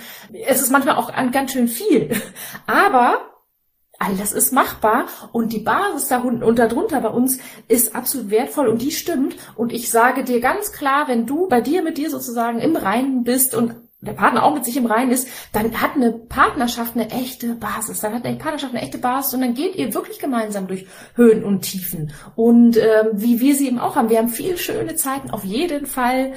es 0.47 0.61
ist 0.61 0.71
manchmal 0.71 0.95
auch 0.95 1.11
ganz 1.31 1.51
schön 1.51 1.67
viel. 1.67 2.09
Aber 2.65 3.21
all 3.99 4.15
das 4.15 4.33
ist 4.33 4.51
machbar 4.51 5.05
und 5.31 5.53
die 5.53 5.59
Basis 5.59 6.09
da 6.09 6.19
unten 6.19 6.43
und 6.43 6.59
darunter 6.59 6.99
bei 7.01 7.09
uns 7.09 7.37
ist 7.67 7.95
absolut 7.95 8.31
wertvoll 8.31 8.67
und 8.67 8.81
die 8.81 8.91
stimmt. 8.91 9.35
Und 9.55 9.71
ich 9.71 9.89
sage 9.89 10.23
dir 10.23 10.39
ganz 10.41 10.71
klar, 10.71 11.07
wenn 11.07 11.25
du 11.25 11.47
bei 11.47 11.61
dir 11.61 11.83
mit 11.83 11.97
dir 11.97 12.09
sozusagen 12.09 12.59
im 12.59 12.75
Reinen 12.75 13.23
bist 13.23 13.55
und 13.55 13.75
der 14.05 14.13
Partner 14.13 14.43
auch 14.43 14.53
mit 14.53 14.65
sich 14.65 14.77
im 14.77 14.85
Reinen 14.85 15.11
ist, 15.11 15.27
dann 15.53 15.81
hat 15.81 15.95
eine 15.95 16.11
Partnerschaft 16.11 16.95
eine 16.95 17.09
echte 17.09 17.55
Basis. 17.55 18.01
Dann 18.01 18.13
hat 18.13 18.25
eine 18.25 18.37
Partnerschaft 18.37 18.73
eine 18.73 18.83
echte 18.83 18.97
Basis 18.97 19.33
und 19.33 19.41
dann 19.41 19.53
geht 19.53 19.75
ihr 19.75 19.93
wirklich 19.93 20.19
gemeinsam 20.19 20.67
durch 20.67 20.85
Höhen 21.15 21.43
und 21.43 21.61
Tiefen. 21.61 22.11
Und 22.35 22.77
ähm, 22.77 23.09
wie 23.13 23.39
wir 23.39 23.55
sie 23.55 23.67
eben 23.67 23.79
auch 23.79 23.95
haben, 23.95 24.09
wir 24.09 24.17
haben 24.17 24.29
viel 24.29 24.57
schöne 24.57 24.95
Zeiten 24.95 25.31
auf 25.31 25.43
jeden 25.43 25.85
Fall 25.85 26.33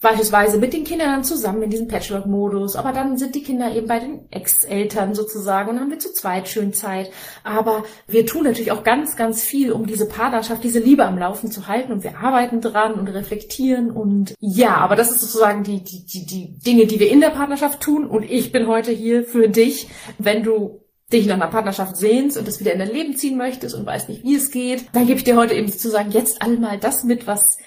beispielsweise 0.00 0.58
mit 0.58 0.72
den 0.72 0.84
Kindern 0.84 1.08
dann 1.08 1.24
zusammen 1.24 1.62
in 1.62 1.70
diesem 1.70 1.88
Patchwork-Modus, 1.88 2.76
aber 2.76 2.92
dann 2.92 3.18
sind 3.18 3.34
die 3.34 3.42
Kinder 3.42 3.74
eben 3.74 3.88
bei 3.88 3.98
den 3.98 4.30
Ex-Eltern 4.30 5.14
sozusagen 5.14 5.70
und 5.70 5.80
haben 5.80 5.90
wir 5.90 5.98
zu 5.98 6.12
zweit 6.12 6.48
schön 6.48 6.72
Zeit. 6.72 7.10
Aber 7.42 7.84
wir 8.06 8.24
tun 8.24 8.44
natürlich 8.44 8.70
auch 8.70 8.84
ganz, 8.84 9.16
ganz 9.16 9.42
viel, 9.42 9.72
um 9.72 9.86
diese 9.86 10.06
Partnerschaft, 10.06 10.62
diese 10.62 10.78
Liebe 10.78 11.04
am 11.04 11.18
Laufen 11.18 11.50
zu 11.50 11.66
halten 11.66 11.90
und 11.90 12.04
wir 12.04 12.18
arbeiten 12.18 12.60
dran 12.60 12.94
und 12.94 13.08
reflektieren 13.08 13.90
und 13.90 14.34
ja, 14.38 14.76
aber 14.76 14.94
das 14.94 15.10
ist 15.10 15.20
sozusagen 15.20 15.64
die, 15.64 15.82
die, 15.82 16.06
die, 16.06 16.26
die 16.26 16.58
Dinge, 16.58 16.86
die 16.86 17.00
wir 17.00 17.10
in 17.10 17.20
der 17.20 17.30
Partnerschaft 17.30 17.80
tun 17.80 18.06
und 18.06 18.22
ich 18.22 18.52
bin 18.52 18.68
heute 18.68 18.92
hier 18.92 19.24
für 19.24 19.48
dich, 19.48 19.88
wenn 20.18 20.44
du 20.44 20.84
dich 21.12 21.26
nach 21.26 21.36
einer 21.36 21.48
Partnerschaft 21.48 21.96
sehnst 21.96 22.36
und 22.36 22.46
das 22.46 22.60
wieder 22.60 22.72
in 22.72 22.78
dein 22.78 22.92
Leben 22.92 23.16
ziehen 23.16 23.36
möchtest 23.36 23.74
und 23.74 23.86
weißt 23.86 24.10
nicht, 24.10 24.22
wie 24.22 24.36
es 24.36 24.50
geht, 24.50 24.84
dann 24.92 25.06
gebe 25.06 25.18
ich 25.18 25.24
dir 25.24 25.36
heute 25.36 25.54
eben 25.54 25.68
sozusagen 25.68 26.10
jetzt 26.10 26.42
einmal 26.42 26.78
das 26.78 27.02
mit, 27.02 27.26
was 27.26 27.58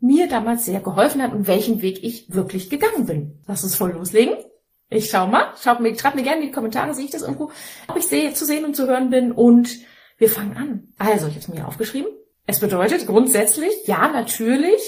mir 0.00 0.28
damals 0.28 0.64
sehr 0.64 0.80
geholfen 0.80 1.22
hat 1.22 1.32
und 1.32 1.46
welchen 1.46 1.82
Weg 1.82 2.02
ich 2.02 2.32
wirklich 2.34 2.70
gegangen 2.70 3.06
bin. 3.06 3.38
Lass 3.46 3.64
uns 3.64 3.76
voll 3.76 3.92
loslegen. 3.92 4.34
Ich 4.88 5.10
schau 5.10 5.26
mal, 5.26 5.52
schau 5.62 5.78
mir, 5.78 5.96
schreib 5.96 6.16
mir 6.16 6.22
gerne 6.22 6.40
in 6.40 6.48
die 6.48 6.52
Kommentare, 6.52 6.94
sehe 6.94 7.04
ich 7.04 7.10
das 7.12 7.22
irgendwo, 7.22 7.50
ob 7.86 7.96
ich 7.96 8.06
sehe, 8.06 8.32
zu 8.34 8.44
sehen 8.44 8.64
und 8.64 8.74
zu 8.74 8.88
hören 8.88 9.10
bin 9.10 9.30
und 9.30 9.70
wir 10.18 10.28
fangen 10.28 10.56
an. 10.56 10.88
Also, 10.98 11.28
ich 11.28 11.34
habe 11.34 11.40
es 11.40 11.48
mir 11.48 11.66
aufgeschrieben. 11.66 12.10
Es 12.46 12.58
bedeutet 12.58 13.06
grundsätzlich, 13.06 13.70
ja, 13.86 14.08
natürlich 14.08 14.80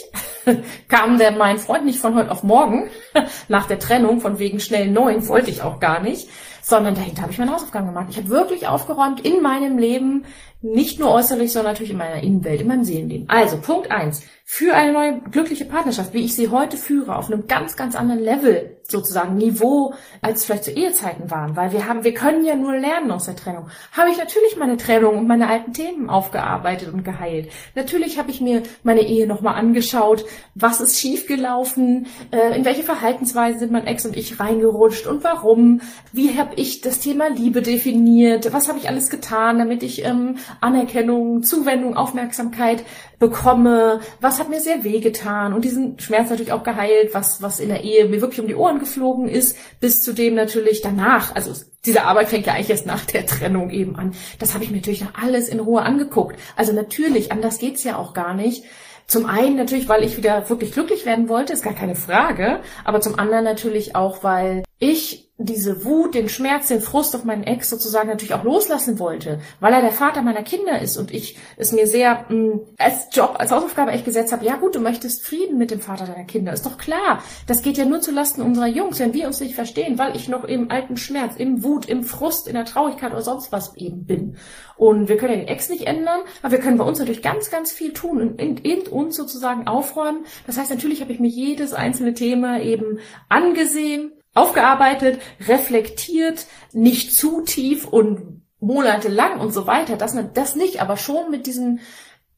kam 0.89 1.19
der 1.19 1.31
mein 1.31 1.59
Freund 1.59 1.85
nicht 1.85 2.01
von 2.01 2.17
heute 2.17 2.33
auf 2.33 2.43
morgen 2.43 2.91
nach 3.49 3.69
der 3.69 3.79
Trennung, 3.79 4.21
von 4.21 4.41
wegen 4.41 4.59
schnell 4.59 4.91
neun 4.91 5.29
wollte 5.29 5.51
ich 5.51 5.63
auch 5.63 5.79
gar 5.79 6.01
nicht, 6.01 6.29
sondern 6.61 6.97
dahinter 6.97 7.23
habe 7.23 7.31
ich 7.31 7.39
meine 7.39 7.53
Hausaufgaben 7.53 7.87
gemacht. 7.87 8.09
Ich 8.11 8.17
habe 8.17 8.31
wirklich 8.31 8.67
aufgeräumt 8.67 9.25
in 9.25 9.43
meinem 9.43 9.79
Leben, 9.79 10.25
nicht 10.61 10.99
nur 10.99 11.13
äußerlich, 11.13 11.53
sondern 11.53 11.75
natürlich 11.75 11.93
in 11.93 11.99
meiner 11.99 12.23
Innenwelt, 12.23 12.61
in 12.61 12.67
meinem 12.67 12.85
Seelenleben. 12.85 13.29
Also, 13.29 13.59
Punkt 13.59 13.91
eins: 13.93 14.23
Für 14.55 14.75
eine 14.75 14.93
neue 14.93 15.19
glückliche 15.31 15.65
Partnerschaft, 15.65 16.13
wie 16.13 16.27
ich 16.27 16.35
sie 16.35 16.51
heute 16.51 16.77
führe, 16.77 17.17
auf 17.17 17.33
einem 17.33 17.47
ganz, 17.47 17.75
ganz 17.75 17.97
anderen 17.97 18.21
Level, 18.21 18.77
sozusagen 18.87 19.37
Niveau, 19.39 19.95
als 20.21 20.45
vielleicht 20.45 20.65
zu 20.65 20.71
Ehezeiten 20.71 21.31
waren, 21.31 21.57
weil 21.57 21.73
wir 21.73 21.89
haben, 21.89 22.05
wir 22.05 22.13
können 22.13 22.45
ja 22.45 22.55
nur 22.55 22.77
lernen 22.77 23.11
aus 23.13 23.25
der 23.25 23.35
Trennung. 23.35 23.69
Habe 23.93 24.11
ich 24.11 24.19
natürlich 24.19 24.59
meine 24.59 24.77
Trennung 24.77 25.17
und 25.17 25.27
meine 25.27 25.49
alten 25.49 25.73
Themen 25.73 26.11
aufgearbeitet 26.11 26.93
und 26.93 27.03
geheilt. 27.03 27.51
Natürlich 27.75 28.19
habe 28.19 28.31
ich 28.31 28.43
mir 28.43 28.63
meine 28.83 29.01
Ehe 29.01 29.27
nochmal 29.27 29.55
angeschaut, 29.55 30.27
was 30.55 30.83
ist 30.83 31.01
schiefgelaufen, 31.01 32.09
äh, 32.31 32.55
in 32.55 32.67
welche 32.67 32.83
Verhaltensweise 32.83 33.61
sind 33.61 33.73
mein 33.73 33.87
Ex 33.87 34.05
und 34.05 34.19
ich 34.19 34.39
reingerutscht 34.39 35.07
und 35.07 35.25
warum, 35.25 35.81
wie 36.13 36.39
habe 36.39 36.57
ich 36.57 36.83
das 36.83 36.99
Thema 37.01 37.31
Liebe 37.31 37.63
definiert, 37.63 38.53
was 38.53 38.69
habe 38.69 38.79
ich 38.79 38.89
alles 38.91 39.09
getan, 39.09 39.59
damit 39.59 39.83
ich 39.83 40.05
ähm, 40.05 40.37
Anerkennung, 40.61 41.43
Zuwendung, 41.43 41.97
Aufmerksamkeit 41.97 42.85
bekomme, 43.19 44.01
was 44.21 44.42
hat 44.43 44.51
mir 44.51 44.61
sehr 44.61 44.83
weh 44.83 44.99
getan 44.99 45.53
und 45.53 45.65
diesen 45.65 46.01
Schmerz 46.01 46.29
natürlich 46.29 46.53
auch 46.53 46.65
geheilt, 46.65 47.15
was, 47.15 47.43
was 47.43 47.61
in 47.61 47.69
der 47.69 47.85
Ehe 47.85 48.07
mir 48.07 48.21
wirklich 48.21 48.41
um 48.41 48.49
die 48.49 48.57
Ohren 48.57 48.81
geflogen 48.81 49.29
ist, 49.29 49.57
bis 49.79 50.03
zu 50.03 50.13
dem 50.13 50.35
natürlich 50.35 50.81
danach, 50.83 51.35
also 51.37 51.53
diese 51.85 52.03
Arbeit 52.03 52.29
fängt 52.29 52.47
ja 52.47 52.55
eigentlich 52.55 52.71
erst 52.71 52.87
nach 52.87 53.05
der 53.05 53.25
Trennung 53.25 53.71
eben 53.71 53.95
an. 53.95 54.15
Das 54.41 54.55
habe 54.55 54.65
ich 54.65 54.71
mir 54.71 54.79
natürlich 54.79 55.03
noch 55.03 55.15
alles 55.15 55.49
in 55.49 55.61
Ruhe 55.61 55.83
angeguckt. 55.83 56.37
Also 56.57 56.73
natürlich, 56.73 57.31
anders 57.31 57.59
geht's 57.59 57.85
ja 57.85 57.97
auch 57.97 58.15
gar 58.15 58.35
nicht. 58.35 58.65
Zum 59.07 59.27
einen 59.27 59.57
natürlich, 59.57 59.89
weil 59.89 60.03
ich 60.03 60.17
wieder 60.17 60.49
wirklich 60.49 60.73
glücklich 60.73 61.07
werden 61.07 61.29
wollte, 61.29 61.53
ist 61.53 61.63
gar 61.63 61.75
keine 61.75 61.95
Frage, 61.95 62.61
aber 62.85 63.01
zum 63.01 63.19
anderen 63.19 63.45
natürlich 63.45 63.95
auch, 63.95 64.25
weil 64.25 64.65
ich 64.83 65.31
diese 65.39 65.85
Wut, 65.85 66.15
den 66.15 66.29
Schmerz, 66.29 66.69
den 66.69 66.81
Frust 66.81 67.15
auf 67.15 67.25
meinen 67.25 67.45
Ex 67.45 67.71
sozusagen 67.71 68.09
natürlich 68.09 68.35
auch 68.35 68.45
loslassen 68.45 68.99
wollte, 68.99 69.41
weil 69.61 69.73
er 69.73 69.81
der 69.81 69.93
Vater 69.93 70.23
meiner 70.23 70.43
Kinder 70.43 70.81
ist 70.81 70.97
und 70.97 71.13
ich 71.13 71.37
es 71.57 71.73
mir 71.73 71.87
sehr 71.87 72.27
mh, 72.29 72.35
mm, 72.35 72.61
als 72.79 73.09
Job, 73.13 73.37
als 73.39 73.51
Hausaufgabe 73.51 73.93
echt 73.93 74.05
gesetzt 74.05 74.33
habe, 74.33 74.45
ja 74.45 74.57
gut, 74.57 74.75
du 74.75 74.81
möchtest 74.81 75.25
Frieden 75.25 75.59
mit 75.59 75.71
dem 75.71 75.81
Vater 75.81 76.07
deiner 76.07 76.25
Kinder, 76.25 76.53
ist 76.53 76.67
doch 76.67 76.79
klar. 76.79 77.23
Das 77.47 77.63
geht 77.63 77.79
ja 77.79 77.85
nur 77.85 78.01
zu 78.01 78.11
Lasten 78.11 78.43
unserer 78.43 78.67
Jungs, 78.67 78.99
wenn 78.99 79.15
wir 79.15 79.27
uns 79.27 79.41
nicht 79.41 79.55
verstehen, 79.55 79.99
weil 79.99 80.17
ich 80.17 80.29
noch 80.29 80.45
im 80.45 80.71
alten 80.71 80.97
Schmerz, 80.97 81.37
im 81.37 81.63
Wut, 81.63 81.87
im 81.87 82.05
Frust, 82.05 82.49
in 82.49 82.55
der 82.55 82.65
Traurigkeit 82.65 83.13
oder 83.13 83.23
sonst 83.23 83.53
was 83.53 83.77
eben 83.77 84.05
bin. 84.05 84.37
Und 84.77 85.09
wir 85.09 85.17
können 85.17 85.33
ja 85.33 85.39
den 85.39 85.49
Ex 85.49 85.69
nicht 85.69 85.87
ändern, 85.87 86.21
aber 86.43 86.53
wir 86.53 86.61
können 86.61 86.79
bei 86.79 86.85
uns 86.85 86.99
natürlich 86.99 87.23
ganz, 87.23 87.51
ganz 87.51 87.73
viel 87.73 87.93
tun 87.93 88.21
und 88.21 88.41
in, 88.41 88.57
in 88.59 88.89
uns 88.89 89.17
sozusagen 89.17 89.67
aufräumen. 89.67 90.25
Das 90.47 90.59
heißt, 90.59 90.71
natürlich 90.71 91.01
habe 91.01 91.13
ich 91.13 91.21
mir 91.21 91.29
jedes 91.29 91.73
einzelne 91.73 92.15
Thema 92.15 92.61
eben 92.61 92.99
angesehen, 93.29 94.13
aufgearbeitet, 94.35 95.21
reflektiert, 95.47 96.47
nicht 96.73 97.15
zu 97.15 97.43
tief 97.43 97.87
und 97.87 98.43
monatelang 98.61 99.41
und 99.41 99.53
so 99.53 99.67
weiter. 99.67 99.97
Das, 99.97 100.17
das 100.35 100.57
nicht, 100.57 100.81
aber 100.81 100.97
schon 100.97 101.31
mit 101.31 101.47
diesen 101.47 101.81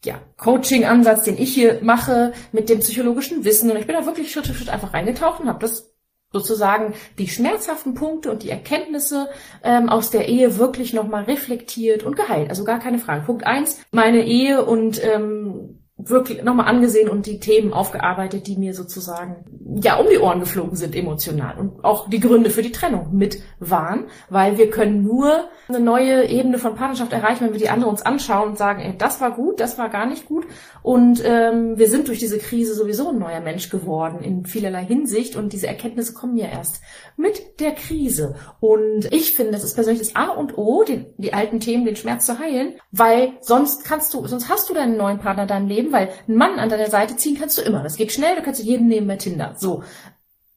ja, 0.05 0.21
Coaching-Ansatz, 0.37 1.25
den 1.25 1.39
ich 1.39 1.55
hier 1.55 1.81
mache, 1.83 2.33
mit 2.53 2.69
dem 2.69 2.81
psychologischen 2.81 3.45
Wissen. 3.45 3.71
Und 3.71 3.79
ich 3.79 3.87
bin 3.87 3.97
da 3.97 4.07
wirklich 4.07 4.31
Schritt 4.31 4.47
für 4.47 4.55
Schritt 4.55 4.69
einfach 4.69 4.93
reingetaucht 4.93 5.41
und 5.41 5.49
habe 5.49 5.61
das 5.61 5.95
sozusagen 6.33 6.95
die 7.17 7.29
schmerzhaften 7.29 7.95
Punkte 7.95 8.31
und 8.31 8.43
die 8.43 8.51
Erkenntnisse 8.51 9.29
ähm, 9.63 9.89
aus 9.89 10.11
der 10.11 10.29
Ehe 10.29 10.59
wirklich 10.59 10.93
nochmal 10.93 11.25
reflektiert 11.25 12.03
und 12.03 12.17
geheilt. 12.17 12.51
Also 12.51 12.65
gar 12.65 12.81
keine 12.81 12.99
Frage. 12.99 13.25
Punkt 13.25 13.47
eins, 13.47 13.81
meine 13.93 14.25
Ehe 14.27 14.65
und 14.65 15.03
ähm, 15.03 15.84
wirklich 15.97 16.43
nochmal 16.43 16.67
angesehen 16.67 17.09
und 17.09 17.27
die 17.27 17.39
Themen 17.39 17.73
aufgearbeitet, 17.73 18.49
die 18.49 18.57
mir 18.57 18.75
sozusagen 18.75 19.45
ja 19.81 19.97
um 19.97 20.09
die 20.11 20.19
Ohren 20.19 20.41
geflogen 20.41 20.77
sind 20.77 20.97
emotional 20.97 21.57
und 21.57 21.85
auch 21.85 22.09
die 22.09 22.19
Gründe 22.19 22.51
für 22.51 22.63
die 22.63 22.73
Trennung 22.73 23.17
mit 23.17 23.39
waren, 23.61 24.07
weil 24.29 24.59
wir 24.59 24.71
können 24.71 25.05
nur 25.05 25.49
eine 25.69 25.79
neue 25.79 26.27
Ebene 26.27 26.59
von 26.59 26.75
Partnerschaft 26.75 27.13
erreichen, 27.13 27.45
wenn 27.45 27.53
wir 27.53 27.61
die 27.61 27.71
andere 27.71 27.91
uns 27.91 28.03
anschauen 28.03 28.51
und 28.51 28.59
sagen, 28.59 28.83
ey, 28.83 28.97
das 28.99 29.21
war 29.21 29.31
gut, 29.31 29.61
das 29.61 29.79
war 29.79 29.89
gar 29.89 30.07
nicht 30.07 30.27
gut. 30.27 30.47
Und 30.83 31.23
ähm, 31.25 31.79
wir 31.79 31.89
sind 31.89 32.09
durch 32.09 32.19
diese 32.19 32.39
Krise 32.39 32.75
sowieso 32.75 33.11
ein 33.11 33.19
neuer 33.19 33.41
Mensch 33.41 33.71
geworden 33.71 34.21
in 34.21 34.47
vielerlei 34.47 34.85
Hinsicht 34.85 35.37
und 35.37 35.53
diese 35.53 35.69
Erkenntnisse 35.69 36.13
kommen 36.13 36.37
ja 36.37 36.47
erst 36.47 36.81
mit 37.17 37.61
der 37.61 37.73
Krise. 37.73 38.35
Und 38.61 39.13
ich 39.13 39.35
finde, 39.35 39.53
das 39.53 39.65
ist 39.65 39.75
persönlich 39.75 40.01
das 40.01 40.17
A 40.17 40.27
und 40.27 40.59
O, 40.59 40.85
die, 40.85 41.07
die 41.19 41.33
alten 41.33 41.61
Themen, 41.61 41.85
den 41.85 41.97
Schmerz 41.97 42.27
zu 42.27 42.39
heilen, 42.39 42.75
weil 42.91 43.35
sonst 43.41 43.85
kannst 43.85 44.13
du, 44.13 44.27
sonst 44.27 44.49
hast 44.49 44.69
du 44.69 44.75
deinen 44.75 44.97
neuen 44.97 45.21
Partner 45.21 45.47
dein 45.47 45.69
Leben, 45.69 45.84
weil 45.93 46.11
einen 46.27 46.37
Mann 46.37 46.59
an 46.59 46.69
deiner 46.69 46.91
Seite 46.91 47.17
ziehen 47.17 47.37
kannst 47.39 47.59
du 47.59 47.63
immer. 47.63 47.83
Das 47.83 47.97
geht 47.97 48.13
schnell, 48.13 48.37
du 48.37 48.43
kannst 48.43 48.63
jeden 48.63 48.89
nehmen 48.89 49.07
bei 49.07 49.17
Tinder. 49.17 49.55
So. 49.57 49.83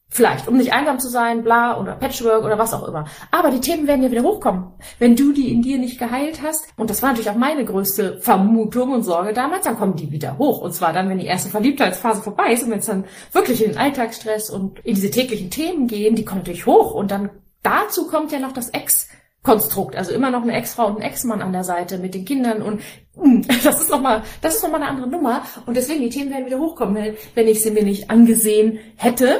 Vielleicht, 0.10 0.48
um 0.48 0.56
nicht 0.56 0.72
einsam 0.72 1.00
zu 1.00 1.10
sein, 1.10 1.44
bla, 1.44 1.78
oder 1.80 1.96
Patchwork 1.96 2.46
oder 2.46 2.58
was 2.58 2.74
auch 2.74 2.88
immer. 2.88 3.06
Aber 3.30 3.52
die 3.52 3.60
Themen 3.60 3.88
werden 3.88 4.04
ja 4.04 4.10
wieder 4.10 4.24
hochkommen. 4.24 4.72
Wenn 5.00 5.18
du 5.18 5.34
die 5.34 5.52
in 5.52 5.62
dir 5.62 5.78
nicht 5.78 6.00
geheilt 6.00 6.42
hast, 6.42 6.66
und 6.78 6.90
das 6.90 7.02
war 7.02 7.10
natürlich 7.10 7.30
auch 7.30 7.36
meine 7.36 7.66
größte 7.66 8.20
Vermutung 8.22 8.94
und 8.94 9.04
Sorge 9.04 9.34
damals, 9.34 9.66
dann 9.66 9.78
kommen 9.78 9.98
die 9.98 10.10
wieder 10.10 10.38
hoch. 10.38 10.62
Und 10.62 10.74
zwar 10.74 10.94
dann, 10.94 11.10
wenn 11.10 11.20
die 11.20 11.26
erste 11.26 11.50
Verliebtheitsphase 11.50 12.22
vorbei 12.22 12.54
ist 12.54 12.64
und 12.64 12.72
wenn 12.72 12.80
es 12.80 12.86
dann 12.86 13.04
wirklich 13.34 13.62
in 13.62 13.72
den 13.72 13.78
Alltagsstress 13.78 14.50
und 14.50 14.80
in 14.80 14.96
diese 14.96 15.12
täglichen 15.12 15.50
Themen 15.50 15.88
gehen, 15.88 16.16
die 16.16 16.24
kommen 16.24 16.40
natürlich 16.40 16.66
hoch. 16.66 16.94
Und 16.94 17.12
dann 17.12 17.30
dazu 17.62 18.08
kommt 18.08 18.32
ja 18.32 18.40
noch 18.40 18.54
das 18.54 18.70
Ex 18.70 19.10
Konstrukt, 19.48 19.96
also 19.96 20.12
immer 20.12 20.30
noch 20.30 20.42
eine 20.42 20.52
Ex-Frau 20.52 20.88
und 20.88 20.98
ein 20.98 21.04
Ex-Mann 21.04 21.42
an 21.42 21.54
der 21.54 21.64
Seite 21.64 22.00
mit 22.00 22.14
den 22.14 22.26
Kindern 22.26 22.62
und 22.62 22.82
mh, 23.16 23.24
hm, 23.24 23.48
das 23.64 23.80
ist 23.80 23.90
nochmal, 23.90 24.24
das 24.42 24.56
ist 24.56 24.64
noch 24.64 24.70
mal 24.70 24.82
eine 24.82 24.90
andere 24.90 25.08
Nummer 25.08 25.44
und 25.66 25.78
deswegen 25.78 26.02
die 26.02 26.10
Themen 26.10 26.32
werden 26.32 26.48
wieder 26.48 26.60
hochkommen, 26.60 26.96
wenn, 26.96 27.16
wenn 27.34 27.48
ich 27.48 27.64
sie 27.64 27.72
mir 27.72 27.84
nicht 27.84 28.10
angesehen 28.10 28.78
hätte. 28.98 29.40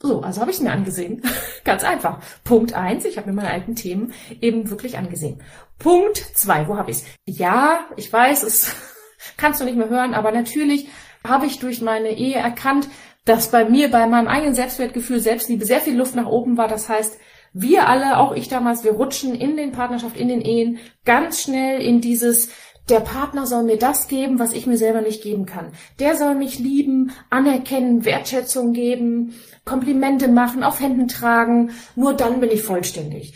So, 0.00 0.22
also 0.22 0.40
habe 0.40 0.50
ich 0.50 0.56
sie 0.56 0.64
mir 0.64 0.72
angesehen. 0.72 1.20
Ganz 1.64 1.84
einfach. 1.84 2.20
Punkt 2.44 2.72
eins, 2.72 3.04
ich 3.04 3.18
habe 3.18 3.28
mir 3.28 3.36
meine 3.36 3.50
alten 3.50 3.74
Themen 3.74 4.14
eben 4.40 4.70
wirklich 4.70 4.96
angesehen. 4.96 5.42
Punkt 5.78 6.16
zwei, 6.16 6.66
wo 6.66 6.78
habe 6.78 6.90
ich's? 6.90 7.04
Ja, 7.26 7.80
ich 7.98 8.10
weiß, 8.10 8.44
es 8.44 8.74
kannst 9.36 9.60
du 9.60 9.66
nicht 9.66 9.76
mehr 9.76 9.90
hören, 9.90 10.14
aber 10.14 10.32
natürlich 10.32 10.88
habe 11.28 11.44
ich 11.44 11.58
durch 11.58 11.82
meine 11.82 12.16
Ehe 12.16 12.36
erkannt, 12.36 12.88
dass 13.26 13.50
bei 13.50 13.68
mir, 13.68 13.90
bei 13.90 14.06
meinem 14.06 14.28
eigenen 14.28 14.54
Selbstwertgefühl, 14.54 15.20
Selbstliebe 15.20 15.66
sehr 15.66 15.82
viel 15.82 15.98
Luft 15.98 16.14
nach 16.14 16.26
oben 16.26 16.56
war. 16.56 16.68
Das 16.68 16.88
heißt, 16.88 17.18
wir 17.52 17.88
alle, 17.88 18.18
auch 18.18 18.34
ich 18.34 18.48
damals, 18.48 18.84
wir 18.84 18.92
rutschen 18.92 19.34
in 19.34 19.56
den 19.56 19.72
Partnerschaft, 19.72 20.16
in 20.16 20.28
den 20.28 20.40
Ehen 20.40 20.78
ganz 21.04 21.42
schnell 21.42 21.80
in 21.80 22.00
dieses, 22.00 22.50
der 22.88 23.00
Partner 23.00 23.46
soll 23.46 23.62
mir 23.62 23.78
das 23.78 24.08
geben, 24.08 24.38
was 24.38 24.52
ich 24.52 24.66
mir 24.66 24.76
selber 24.76 25.02
nicht 25.02 25.22
geben 25.22 25.46
kann. 25.46 25.72
Der 26.00 26.16
soll 26.16 26.34
mich 26.34 26.58
lieben, 26.58 27.12
anerkennen, 27.30 28.04
Wertschätzung 28.04 28.72
geben, 28.72 29.34
Komplimente 29.64 30.28
machen, 30.28 30.64
auf 30.64 30.80
Händen 30.80 31.08
tragen. 31.08 31.70
Nur 31.94 32.14
dann 32.14 32.40
bin 32.40 32.50
ich 32.50 32.62
vollständig. 32.62 33.34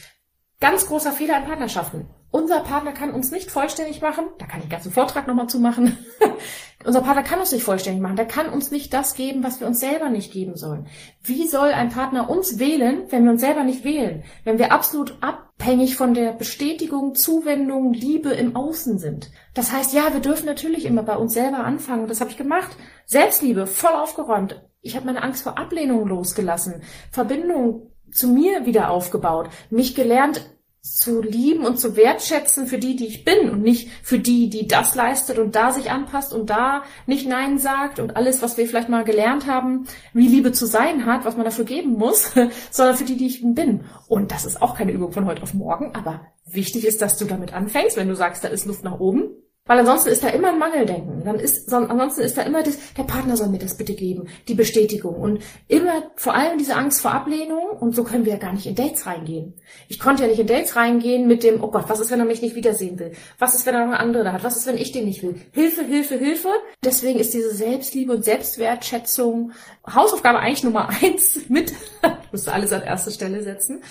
Ganz 0.60 0.86
großer 0.86 1.12
Fehler 1.12 1.38
in 1.38 1.44
Partnerschaften. 1.44 2.08
Unser 2.30 2.60
Partner 2.60 2.92
kann 2.92 3.12
uns 3.12 3.30
nicht 3.30 3.50
vollständig 3.50 4.02
machen. 4.02 4.24
Da 4.38 4.46
kann 4.46 4.62
ich 4.66 4.74
einen 4.74 4.92
Vortrag 4.92 5.26
nochmal 5.26 5.48
zu 5.48 5.60
machen. 5.60 5.96
Unser 6.86 7.00
Partner 7.00 7.24
kann 7.24 7.40
uns 7.40 7.50
nicht 7.50 7.64
vollständig 7.64 8.00
machen. 8.00 8.14
Der 8.14 8.26
kann 8.28 8.48
uns 8.48 8.70
nicht 8.70 8.94
das 8.94 9.14
geben, 9.14 9.42
was 9.42 9.58
wir 9.58 9.66
uns 9.66 9.80
selber 9.80 10.08
nicht 10.08 10.32
geben 10.32 10.54
sollen. 10.54 10.86
Wie 11.20 11.48
soll 11.48 11.70
ein 11.70 11.88
Partner 11.88 12.30
uns 12.30 12.60
wählen, 12.60 13.02
wenn 13.10 13.24
wir 13.24 13.32
uns 13.32 13.40
selber 13.40 13.64
nicht 13.64 13.82
wählen? 13.82 14.22
Wenn 14.44 14.60
wir 14.60 14.70
absolut 14.70 15.18
abhängig 15.20 15.96
von 15.96 16.14
der 16.14 16.32
Bestätigung, 16.32 17.16
Zuwendung, 17.16 17.92
Liebe 17.92 18.30
im 18.30 18.54
Außen 18.54 18.98
sind. 18.98 19.32
Das 19.52 19.72
heißt, 19.72 19.94
ja, 19.94 20.12
wir 20.12 20.20
dürfen 20.20 20.46
natürlich 20.46 20.84
immer 20.84 21.02
bei 21.02 21.16
uns 21.16 21.34
selber 21.34 21.64
anfangen. 21.64 22.06
Das 22.06 22.20
habe 22.20 22.30
ich 22.30 22.36
gemacht. 22.36 22.76
Selbstliebe, 23.04 23.66
voll 23.66 23.94
aufgeräumt. 23.94 24.64
Ich 24.80 24.94
habe 24.94 25.06
meine 25.06 25.24
Angst 25.24 25.42
vor 25.42 25.58
Ablehnung 25.58 26.06
losgelassen. 26.06 26.82
Verbindung 27.10 27.90
zu 28.12 28.28
mir 28.28 28.64
wieder 28.64 28.90
aufgebaut. 28.90 29.48
Mich 29.70 29.96
gelernt, 29.96 30.48
zu 30.94 31.20
lieben 31.20 31.64
und 31.64 31.78
zu 31.78 31.96
wertschätzen 31.96 32.66
für 32.66 32.78
die, 32.78 32.96
die 32.96 33.06
ich 33.06 33.24
bin 33.24 33.50
und 33.50 33.62
nicht 33.62 33.88
für 34.02 34.18
die, 34.18 34.48
die 34.48 34.66
das 34.68 34.94
leistet 34.94 35.38
und 35.38 35.56
da 35.56 35.72
sich 35.72 35.90
anpasst 35.90 36.32
und 36.32 36.48
da 36.48 36.82
nicht 37.06 37.28
Nein 37.28 37.58
sagt 37.58 37.98
und 37.98 38.16
alles, 38.16 38.42
was 38.42 38.56
wir 38.56 38.66
vielleicht 38.66 38.88
mal 38.88 39.04
gelernt 39.04 39.46
haben, 39.46 39.86
wie 40.12 40.28
Liebe 40.28 40.52
zu 40.52 40.66
sein 40.66 41.06
hat, 41.06 41.24
was 41.24 41.36
man 41.36 41.44
dafür 41.44 41.64
geben 41.64 41.92
muss, 41.94 42.32
sondern 42.70 42.96
für 42.96 43.04
die, 43.04 43.16
die 43.16 43.26
ich 43.26 43.42
bin. 43.42 43.84
Und 44.08 44.32
das 44.32 44.44
ist 44.44 44.62
auch 44.62 44.76
keine 44.76 44.92
Übung 44.92 45.12
von 45.12 45.26
heute 45.26 45.42
auf 45.42 45.54
morgen, 45.54 45.94
aber 45.94 46.26
wichtig 46.46 46.86
ist, 46.86 47.02
dass 47.02 47.18
du 47.18 47.24
damit 47.24 47.52
anfängst, 47.52 47.96
wenn 47.96 48.08
du 48.08 48.14
sagst, 48.14 48.44
da 48.44 48.48
ist 48.48 48.66
Luft 48.66 48.84
nach 48.84 49.00
oben, 49.00 49.30
weil 49.66 49.80
ansonsten 49.80 50.10
ist 50.10 50.22
da 50.22 50.28
immer 50.28 50.48
ein 50.48 50.58
Mangeldenken. 50.58 51.24
Dann 51.24 51.40
ist, 51.40 51.72
ansonsten 51.72 52.20
ist 52.20 52.36
da 52.36 52.42
immer 52.42 52.62
das, 52.62 52.78
der 52.96 53.02
Partner 53.02 53.36
soll 53.36 53.48
mir 53.48 53.58
das 53.58 53.76
bitte 53.76 53.94
geben, 53.94 54.28
die 54.48 54.54
Bestätigung. 54.54 55.16
Und 55.16 55.42
immer 55.68 56.10
vor 56.14 56.34
allem 56.34 56.58
diese 56.58 56.76
Angst 56.76 57.00
vor 57.00 57.12
Ablehnung. 57.12 57.70
Und 57.80 57.94
so 57.94 58.04
können 58.04 58.24
wir 58.24 58.34
ja 58.34 58.38
gar 58.38 58.52
nicht 58.52 58.66
in 58.66 58.74
Dates 58.74 59.06
reingehen. 59.06 59.54
Ich 59.88 59.98
konnte 59.98 60.22
ja 60.22 60.28
nicht 60.28 60.38
in 60.38 60.46
Dates 60.46 60.76
reingehen 60.76 61.26
mit 61.26 61.42
dem, 61.42 61.62
oh 61.62 61.70
Gott, 61.70 61.84
was 61.88 62.00
ist, 62.00 62.10
wenn 62.10 62.20
er 62.20 62.26
mich 62.26 62.42
nicht 62.42 62.54
wiedersehen 62.54 62.98
will? 62.98 63.12
Was 63.38 63.54
ist, 63.54 63.66
wenn 63.66 63.74
er 63.74 63.80
noch 63.80 63.92
eine 63.92 64.00
andere 64.00 64.24
da 64.24 64.32
hat? 64.32 64.44
Was 64.44 64.56
ist, 64.56 64.66
wenn 64.66 64.78
ich 64.78 64.92
den 64.92 65.04
nicht 65.04 65.22
will? 65.22 65.40
Hilfe, 65.52 65.84
Hilfe, 65.84 66.16
Hilfe. 66.16 66.48
Deswegen 66.84 67.18
ist 67.18 67.34
diese 67.34 67.54
Selbstliebe 67.54 68.12
und 68.12 68.24
Selbstwertschätzung 68.24 69.52
Hausaufgabe 69.92 70.38
eigentlich 70.38 70.64
Nummer 70.64 70.88
eins 70.88 71.48
mit, 71.48 71.72
ich 72.02 72.32
musste 72.32 72.52
alles 72.52 72.72
an 72.72 72.82
erste 72.82 73.10
Stelle 73.10 73.42
setzen, 73.42 73.82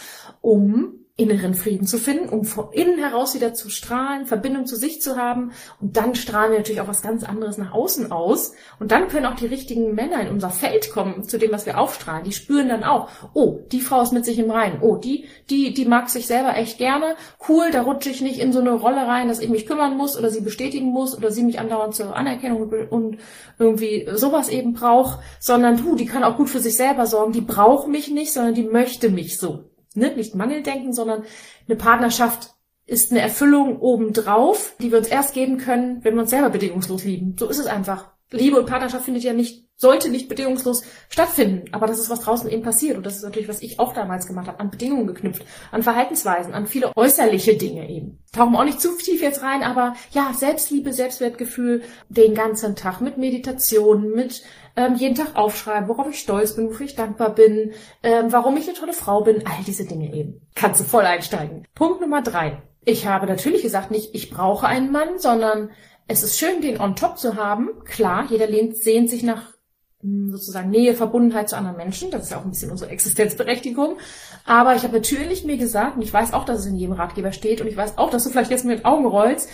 um 0.41 1.04
inneren 1.17 1.53
Frieden 1.53 1.87
zu 1.87 1.97
finden, 1.97 2.27
um 2.27 2.43
von 2.43 2.73
innen 2.73 2.99
heraus 2.99 3.35
wieder 3.35 3.53
zu 3.53 3.69
strahlen, 3.69 4.25
Verbindung 4.25 4.65
zu 4.65 4.75
sich 4.75 5.01
zu 5.01 5.15
haben. 5.15 5.53
Und 5.79 5.95
dann 5.95 6.13
strahlen 6.13 6.51
wir 6.51 6.59
natürlich 6.59 6.81
auch 6.81 6.89
was 6.89 7.01
ganz 7.01 7.23
anderes 7.23 7.57
nach 7.57 7.73
außen 7.73 8.11
aus. 8.11 8.51
Und 8.81 8.91
dann 8.91 9.07
können 9.07 9.25
auch 9.25 9.37
die 9.37 9.45
richtigen 9.45 9.95
Männer 9.95 10.19
in 10.19 10.27
unser 10.27 10.49
Feld 10.49 10.91
kommen, 10.91 11.23
zu 11.23 11.37
dem, 11.37 11.53
was 11.53 11.65
wir 11.65 11.79
aufstrahlen. 11.79 12.25
Die 12.25 12.33
spüren 12.33 12.67
dann 12.67 12.83
auch, 12.83 13.07
oh, 13.33 13.59
die 13.71 13.79
Frau 13.79 14.01
ist 14.01 14.11
mit 14.11 14.25
sich 14.25 14.37
im 14.39 14.51
Reinen. 14.51 14.81
Oh, 14.81 14.97
die, 14.97 15.23
die, 15.49 15.73
die 15.73 15.85
mag 15.85 16.09
sich 16.09 16.27
selber 16.27 16.57
echt 16.57 16.79
gerne. 16.79 17.15
Cool, 17.47 17.71
da 17.71 17.83
rutsche 17.83 18.09
ich 18.09 18.19
nicht 18.19 18.41
in 18.41 18.51
so 18.51 18.59
eine 18.59 18.73
Rolle 18.73 19.07
rein, 19.07 19.29
dass 19.29 19.39
ich 19.39 19.47
mich 19.47 19.67
kümmern 19.67 19.95
muss 19.95 20.17
oder 20.17 20.29
sie 20.29 20.41
bestätigen 20.41 20.87
muss 20.87 21.17
oder 21.17 21.31
sie 21.31 21.43
mich 21.43 21.59
andauernd 21.59 21.95
zur 21.95 22.13
Anerkennung 22.13 22.69
und 22.89 23.19
irgendwie 23.57 24.05
sowas 24.15 24.49
eben 24.49 24.73
braucht, 24.73 25.19
sondern 25.39 25.77
du, 25.77 25.95
die 25.95 26.07
kann 26.07 26.25
auch 26.25 26.35
gut 26.35 26.49
für 26.49 26.59
sich 26.59 26.75
selber 26.75 27.05
sorgen. 27.05 27.31
Die 27.31 27.39
braucht 27.39 27.87
mich 27.87 28.11
nicht, 28.11 28.33
sondern 28.33 28.53
die 28.53 28.63
möchte 28.63 29.09
mich 29.09 29.37
so 29.37 29.63
ne, 29.95 30.15
nicht 30.15 30.35
Mangeldenken, 30.35 30.93
sondern 30.93 31.23
eine 31.67 31.77
Partnerschaft 31.77 32.55
ist 32.85 33.11
eine 33.11 33.21
Erfüllung 33.21 33.79
obendrauf, 33.79 34.75
die 34.79 34.91
wir 34.91 34.99
uns 34.99 35.07
erst 35.07 35.33
geben 35.33 35.57
können, 35.57 36.03
wenn 36.03 36.13
wir 36.13 36.21
uns 36.21 36.29
selber 36.29 36.49
bedingungslos 36.49 37.03
lieben. 37.03 37.35
So 37.37 37.49
ist 37.49 37.59
es 37.59 37.65
einfach. 37.65 38.11
Liebe 38.31 38.59
und 38.59 38.65
Partnerschaft 38.65 39.05
findet 39.05 39.23
ja 39.23 39.33
nicht, 39.33 39.65
sollte 39.75 40.09
nicht 40.09 40.27
bedingungslos 40.27 40.83
stattfinden. 41.09 41.65
Aber 41.71 41.87
das 41.87 41.99
ist, 41.99 42.09
was 42.09 42.21
draußen 42.21 42.49
eben 42.49 42.63
passiert. 42.63 42.97
Und 42.97 43.05
das 43.05 43.15
ist 43.15 43.23
natürlich, 43.23 43.47
was 43.47 43.61
ich 43.61 43.79
auch 43.79 43.93
damals 43.93 44.27
gemacht 44.27 44.47
habe, 44.47 44.59
an 44.59 44.71
Bedingungen 44.71 45.07
geknüpft, 45.07 45.45
an 45.71 45.83
Verhaltensweisen, 45.83 46.53
an 46.53 46.67
viele 46.67 46.91
äußerliche 46.95 47.55
Dinge 47.55 47.89
eben. 47.89 48.19
Tauchen 48.31 48.53
wir 48.53 48.59
auch 48.59 48.65
nicht 48.65 48.81
zu 48.81 48.95
tief 48.97 49.21
jetzt 49.21 49.41
rein, 49.41 49.63
aber 49.63 49.95
ja, 50.11 50.31
Selbstliebe, 50.33 50.91
Selbstwertgefühl 50.91 51.83
den 52.09 52.33
ganzen 52.33 52.75
Tag 52.75 52.99
mit 52.99 53.17
Meditation, 53.17 54.11
mit 54.11 54.43
ähm, 54.75 54.95
jeden 54.95 55.15
Tag 55.15 55.35
aufschreiben, 55.35 55.87
worauf 55.87 56.09
ich 56.09 56.19
stolz 56.19 56.55
bin, 56.55 56.69
wofür 56.69 56.85
ich 56.85 56.95
dankbar 56.95 57.33
bin, 57.33 57.73
ähm, 58.03 58.31
warum 58.31 58.57
ich 58.57 58.67
eine 58.67 58.77
tolle 58.77 58.93
Frau 58.93 59.21
bin, 59.21 59.45
all 59.45 59.63
diese 59.65 59.85
Dinge 59.85 60.13
eben. 60.13 60.41
Kannst 60.55 60.81
du 60.81 60.83
voll 60.83 61.05
einsteigen. 61.05 61.67
Punkt 61.75 62.01
Nummer 62.01 62.21
drei. 62.21 62.61
Ich 62.83 63.07
habe 63.07 63.25
natürlich 63.25 63.63
gesagt, 63.63 63.91
nicht 63.91 64.13
ich 64.13 64.29
brauche 64.29 64.67
einen 64.67 64.91
Mann, 64.91 65.17
sondern 65.17 65.71
es 66.07 66.23
ist 66.23 66.37
schön, 66.37 66.61
den 66.61 66.79
on 66.79 66.95
top 66.95 67.17
zu 67.17 67.35
haben. 67.35 67.69
Klar, 67.85 68.25
jeder 68.29 68.47
sehnt 68.75 69.09
sich 69.09 69.23
nach 69.23 69.53
hm, 70.01 70.31
sozusagen 70.31 70.69
Nähe, 70.69 70.93
Verbundenheit 70.93 71.49
zu 71.49 71.57
anderen 71.57 71.77
Menschen. 71.77 72.11
Das 72.11 72.23
ist 72.23 72.31
ja 72.31 72.37
auch 72.37 72.43
ein 72.43 72.51
bisschen 72.51 72.69
unsere 72.69 72.91
Existenzberechtigung. 72.91 73.97
Aber 74.45 74.75
ich 74.75 74.83
habe 74.83 74.93
natürlich 74.93 75.45
mir 75.45 75.57
gesagt, 75.57 75.95
und 75.95 76.03
ich 76.03 76.13
weiß 76.13 76.33
auch, 76.33 76.45
dass 76.45 76.59
es 76.59 76.65
in 76.67 76.75
jedem 76.75 76.93
Ratgeber 76.93 77.31
steht, 77.31 77.61
und 77.61 77.67
ich 77.67 77.77
weiß 77.77 77.97
auch, 77.97 78.11
dass 78.11 78.23
du 78.23 78.29
vielleicht 78.29 78.51
jetzt 78.51 78.65
mit 78.65 78.79
den 78.79 78.85
Augen 78.85 79.05
rollst, 79.05 79.49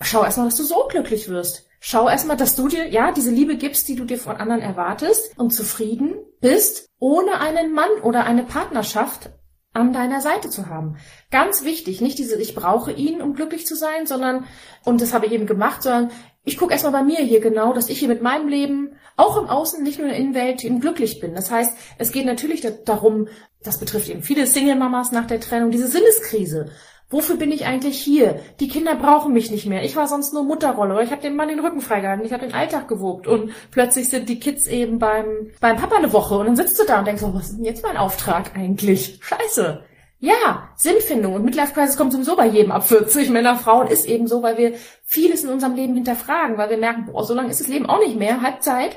schau 0.00 0.24
erstmal, 0.24 0.48
dass 0.48 0.56
du 0.56 0.64
so 0.64 0.86
glücklich 0.88 1.28
wirst. 1.28 1.65
Schau 1.80 2.08
erstmal, 2.08 2.36
dass 2.36 2.56
du 2.56 2.68
dir, 2.68 2.88
ja, 2.88 3.12
diese 3.12 3.30
Liebe 3.30 3.56
gibst, 3.56 3.88
die 3.88 3.96
du 3.96 4.04
dir 4.04 4.18
von 4.18 4.36
anderen 4.36 4.62
erwartest 4.62 5.38
und 5.38 5.50
zufrieden 5.50 6.14
bist, 6.40 6.88
ohne 6.98 7.40
einen 7.40 7.72
Mann 7.72 7.90
oder 8.02 8.24
eine 8.24 8.42
Partnerschaft 8.42 9.30
an 9.76 9.92
deiner 9.92 10.22
Seite 10.22 10.48
zu 10.48 10.68
haben. 10.68 10.96
Ganz 11.30 11.62
wichtig, 11.62 12.00
nicht 12.00 12.18
diese, 12.18 12.40
ich 12.40 12.54
brauche 12.54 12.92
ihn, 12.92 13.20
um 13.20 13.34
glücklich 13.34 13.66
zu 13.66 13.76
sein, 13.76 14.06
sondern, 14.06 14.46
und 14.84 15.02
das 15.02 15.12
habe 15.12 15.26
ich 15.26 15.32
eben 15.32 15.46
gemacht, 15.46 15.82
sondern 15.82 16.10
ich 16.44 16.56
gucke 16.56 16.72
erstmal 16.72 16.92
bei 16.92 17.02
mir 17.02 17.18
hier 17.18 17.40
genau, 17.40 17.72
dass 17.72 17.90
ich 17.90 17.98
hier 17.98 18.08
mit 18.08 18.22
meinem 18.22 18.48
Leben, 18.48 18.92
auch 19.16 19.36
im 19.36 19.48
Außen, 19.48 19.82
nicht 19.82 19.98
nur 19.98 20.06
in 20.06 20.12
der 20.12 20.20
Innenwelt, 20.20 20.64
eben 20.64 20.80
glücklich 20.80 21.20
bin. 21.20 21.34
Das 21.34 21.50
heißt, 21.50 21.76
es 21.98 22.12
geht 22.12 22.24
natürlich 22.24 22.66
darum, 22.84 23.28
das 23.62 23.78
betrifft 23.78 24.08
eben 24.08 24.22
viele 24.22 24.46
Single-Mamas 24.46 25.12
nach 25.12 25.26
der 25.26 25.40
Trennung, 25.40 25.70
diese 25.70 25.88
Sinneskrise. 25.88 26.70
Wofür 27.08 27.36
bin 27.36 27.52
ich 27.52 27.66
eigentlich 27.66 28.00
hier? 28.00 28.40
Die 28.58 28.66
Kinder 28.66 28.96
brauchen 28.96 29.32
mich 29.32 29.52
nicht 29.52 29.66
mehr. 29.66 29.84
Ich 29.84 29.94
war 29.94 30.08
sonst 30.08 30.34
nur 30.34 30.42
Mutterrolle 30.42 30.94
oder 30.94 31.02
ich 31.04 31.12
habe 31.12 31.22
dem 31.22 31.36
Mann 31.36 31.48
den 31.48 31.60
Rücken 31.60 31.80
freigehalten, 31.80 32.26
ich 32.26 32.32
habe 32.32 32.44
den 32.44 32.54
Alltag 32.54 32.88
gewogt 32.88 33.28
und 33.28 33.52
plötzlich 33.70 34.08
sind 34.08 34.28
die 34.28 34.40
Kids 34.40 34.66
eben 34.66 34.98
beim, 34.98 35.50
beim 35.60 35.76
Papa 35.76 35.96
eine 35.96 36.12
Woche 36.12 36.36
und 36.36 36.46
dann 36.46 36.56
sitzt 36.56 36.80
du 36.80 36.84
da 36.84 36.98
und 36.98 37.06
denkst, 37.06 37.22
oh, 37.22 37.32
was 37.32 37.50
ist 37.50 37.58
denn 37.58 37.64
jetzt 37.64 37.84
mein 37.84 37.96
Auftrag 37.96 38.56
eigentlich? 38.56 39.20
Scheiße. 39.22 39.84
Ja, 40.18 40.70
Sinnfindung 40.76 41.34
und 41.34 41.44
Midlife 41.44 41.74
Crisis 41.74 41.96
kommt 41.96 42.12
sowieso 42.12 42.36
bei 42.36 42.46
jedem 42.46 42.72
ab 42.72 42.88
40, 42.88 43.30
Männer, 43.30 43.56
Frauen, 43.56 43.86
ist 43.86 44.06
eben 44.06 44.26
so, 44.26 44.42
weil 44.42 44.56
wir 44.56 44.74
vieles 45.04 45.44
in 45.44 45.50
unserem 45.50 45.76
Leben 45.76 45.94
hinterfragen, 45.94 46.58
weil 46.58 46.70
wir 46.70 46.78
merken, 46.78 47.04
boah, 47.06 47.22
so 47.24 47.34
lange 47.34 47.50
ist 47.50 47.60
das 47.60 47.68
Leben 47.68 47.86
auch 47.86 48.00
nicht 48.00 48.16
mehr, 48.16 48.40
Halbzeit 48.40 48.96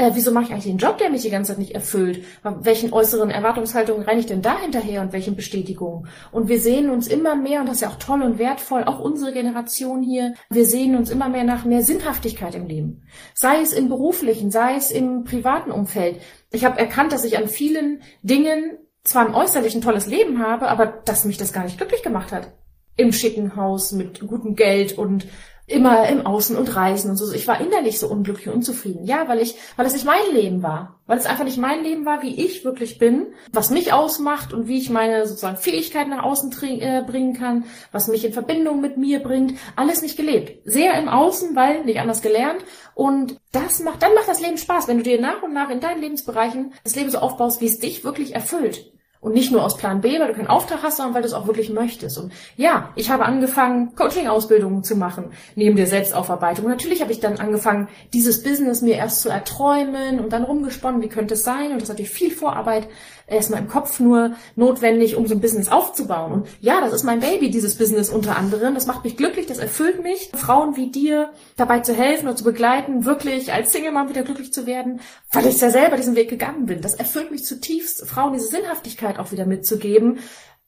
äh, 0.00 0.12
wieso 0.14 0.32
mache 0.32 0.44
ich 0.44 0.50
eigentlich 0.52 0.64
den 0.64 0.78
Job, 0.78 0.96
der 0.96 1.10
mich 1.10 1.22
die 1.22 1.30
ganze 1.30 1.52
Zeit 1.52 1.58
nicht 1.58 1.74
erfüllt? 1.74 2.24
Welchen 2.42 2.92
äußeren 2.92 3.30
Erwartungshaltungen 3.30 4.02
renne 4.02 4.20
ich 4.20 4.26
denn 4.26 4.40
da 4.40 4.58
hinterher 4.58 5.02
und 5.02 5.12
welchen 5.12 5.36
Bestätigungen? 5.36 6.08
Und 6.32 6.48
wir 6.48 6.58
sehen 6.58 6.88
uns 6.88 7.06
immer 7.06 7.36
mehr, 7.36 7.60
und 7.60 7.66
das 7.66 7.76
ist 7.76 7.82
ja 7.82 7.90
auch 7.90 7.98
toll 7.98 8.22
und 8.22 8.38
wertvoll, 8.38 8.84
auch 8.84 8.98
unsere 8.98 9.34
Generation 9.34 10.02
hier, 10.02 10.34
wir 10.48 10.64
sehen 10.64 10.96
uns 10.96 11.10
immer 11.10 11.28
mehr 11.28 11.44
nach 11.44 11.66
mehr 11.66 11.82
Sinnhaftigkeit 11.82 12.54
im 12.54 12.66
Leben. 12.66 13.02
Sei 13.34 13.60
es 13.60 13.74
im 13.74 13.90
beruflichen, 13.90 14.50
sei 14.50 14.76
es 14.76 14.90
im 14.90 15.24
privaten 15.24 15.70
Umfeld. 15.70 16.18
Ich 16.50 16.64
habe 16.64 16.78
erkannt, 16.78 17.12
dass 17.12 17.24
ich 17.24 17.36
an 17.36 17.48
vielen 17.48 18.00
Dingen 18.22 18.78
zwar 19.04 19.26
im 19.26 19.34
Äußerlichen 19.34 19.82
tolles 19.82 20.06
Leben 20.06 20.42
habe, 20.42 20.68
aber 20.68 20.86
dass 20.86 21.26
mich 21.26 21.36
das 21.36 21.52
gar 21.52 21.64
nicht 21.64 21.76
glücklich 21.76 22.02
gemacht 22.02 22.32
hat. 22.32 22.54
Im 22.96 23.12
schicken 23.12 23.54
Haus 23.54 23.92
mit 23.92 24.26
gutem 24.26 24.56
Geld 24.56 24.96
und 24.96 25.26
immer 25.70 26.08
im 26.08 26.26
Außen 26.26 26.56
und 26.56 26.74
Reisen 26.74 27.10
und 27.10 27.16
so. 27.16 27.32
Ich 27.32 27.46
war 27.46 27.60
innerlich 27.60 27.98
so 27.98 28.08
unglücklich 28.08 28.48
und 28.48 28.54
unzufrieden. 28.54 29.04
Ja, 29.04 29.28
weil 29.28 29.40
ich, 29.40 29.56
weil 29.76 29.86
es 29.86 29.92
nicht 29.92 30.04
mein 30.04 30.32
Leben 30.32 30.62
war. 30.62 31.00
Weil 31.06 31.18
es 31.18 31.26
einfach 31.26 31.44
nicht 31.44 31.58
mein 31.58 31.82
Leben 31.82 32.04
war, 32.04 32.22
wie 32.22 32.44
ich 32.44 32.64
wirklich 32.64 32.98
bin, 32.98 33.26
was 33.52 33.70
mich 33.70 33.92
ausmacht 33.92 34.52
und 34.52 34.68
wie 34.68 34.78
ich 34.78 34.90
meine 34.90 35.26
sozusagen 35.26 35.56
Fähigkeiten 35.56 36.10
nach 36.10 36.24
außen 36.24 36.52
äh, 36.62 37.02
bringen 37.06 37.34
kann, 37.34 37.64
was 37.92 38.08
mich 38.08 38.24
in 38.24 38.32
Verbindung 38.32 38.80
mit 38.80 38.96
mir 38.96 39.20
bringt. 39.20 39.58
Alles 39.76 40.02
nicht 40.02 40.16
gelebt. 40.16 40.60
Sehr 40.64 40.94
im 40.94 41.08
Außen, 41.08 41.56
weil 41.56 41.84
nicht 41.84 42.00
anders 42.00 42.22
gelernt. 42.22 42.64
Und 42.94 43.40
das 43.52 43.80
macht, 43.80 44.02
dann 44.02 44.14
macht 44.14 44.28
das 44.28 44.40
Leben 44.40 44.58
Spaß, 44.58 44.88
wenn 44.88 44.98
du 44.98 45.02
dir 45.02 45.20
nach 45.20 45.42
und 45.42 45.54
nach 45.54 45.70
in 45.70 45.80
deinen 45.80 46.00
Lebensbereichen 46.00 46.74
das 46.84 46.96
Leben 46.96 47.10
so 47.10 47.18
aufbaust, 47.18 47.60
wie 47.60 47.66
es 47.66 47.78
dich 47.78 48.04
wirklich 48.04 48.34
erfüllt. 48.34 48.92
Und 49.20 49.34
nicht 49.34 49.52
nur 49.52 49.62
aus 49.62 49.76
Plan 49.76 50.00
B, 50.00 50.18
weil 50.18 50.28
du 50.28 50.34
keinen 50.34 50.46
Auftrag 50.46 50.82
hast, 50.82 50.96
sondern 50.96 51.14
weil 51.14 51.20
du 51.20 51.28
es 51.28 51.34
auch 51.34 51.46
wirklich 51.46 51.68
möchtest. 51.68 52.16
Und 52.16 52.32
ja, 52.56 52.88
ich 52.96 53.10
habe 53.10 53.26
angefangen, 53.26 53.94
Coaching-Ausbildungen 53.94 54.82
zu 54.82 54.96
machen, 54.96 55.32
neben 55.56 55.76
der 55.76 55.86
Selbstaufarbeitung. 55.86 56.64
Und 56.64 56.70
natürlich 56.70 57.02
habe 57.02 57.12
ich 57.12 57.20
dann 57.20 57.36
angefangen, 57.36 57.88
dieses 58.14 58.42
Business 58.42 58.80
mir 58.80 58.94
erst 58.94 59.20
zu 59.20 59.28
erträumen 59.28 60.20
und 60.20 60.32
dann 60.32 60.42
rumgesponnen, 60.42 61.02
wie 61.02 61.08
könnte 61.08 61.34
es 61.34 61.44
sein. 61.44 61.72
Und 61.72 61.82
das 61.82 61.90
hatte 61.90 62.00
ich 62.00 62.08
viel 62.08 62.30
Vorarbeit 62.30 62.88
erstmal 63.30 63.60
im 63.60 63.68
Kopf 63.68 64.00
nur 64.00 64.32
notwendig, 64.56 65.16
um 65.16 65.26
so 65.26 65.34
ein 65.34 65.40
Business 65.40 65.70
aufzubauen. 65.70 66.32
Und 66.32 66.48
ja, 66.60 66.80
das 66.80 66.92
ist 66.92 67.04
mein 67.04 67.20
Baby, 67.20 67.50
dieses 67.50 67.76
Business 67.76 68.10
unter 68.10 68.36
anderem. 68.36 68.74
Das 68.74 68.86
macht 68.86 69.04
mich 69.04 69.16
glücklich, 69.16 69.46
das 69.46 69.58
erfüllt 69.58 70.02
mich, 70.02 70.30
Frauen 70.34 70.76
wie 70.76 70.90
dir 70.90 71.30
dabei 71.56 71.80
zu 71.80 71.94
helfen 71.94 72.28
und 72.28 72.36
zu 72.36 72.44
begleiten, 72.44 73.04
wirklich 73.04 73.52
als 73.52 73.72
Single-Mom 73.72 74.08
wieder 74.08 74.22
glücklich 74.22 74.52
zu 74.52 74.66
werden, 74.66 75.00
weil 75.32 75.46
ich 75.46 75.60
ja 75.60 75.70
selber 75.70 75.96
diesen 75.96 76.16
Weg 76.16 76.28
gegangen 76.28 76.66
bin. 76.66 76.80
Das 76.80 76.94
erfüllt 76.94 77.30
mich 77.30 77.44
zutiefst, 77.44 78.06
Frauen 78.06 78.32
diese 78.32 78.48
Sinnhaftigkeit 78.48 79.18
auch 79.18 79.32
wieder 79.32 79.46
mitzugeben, 79.46 80.18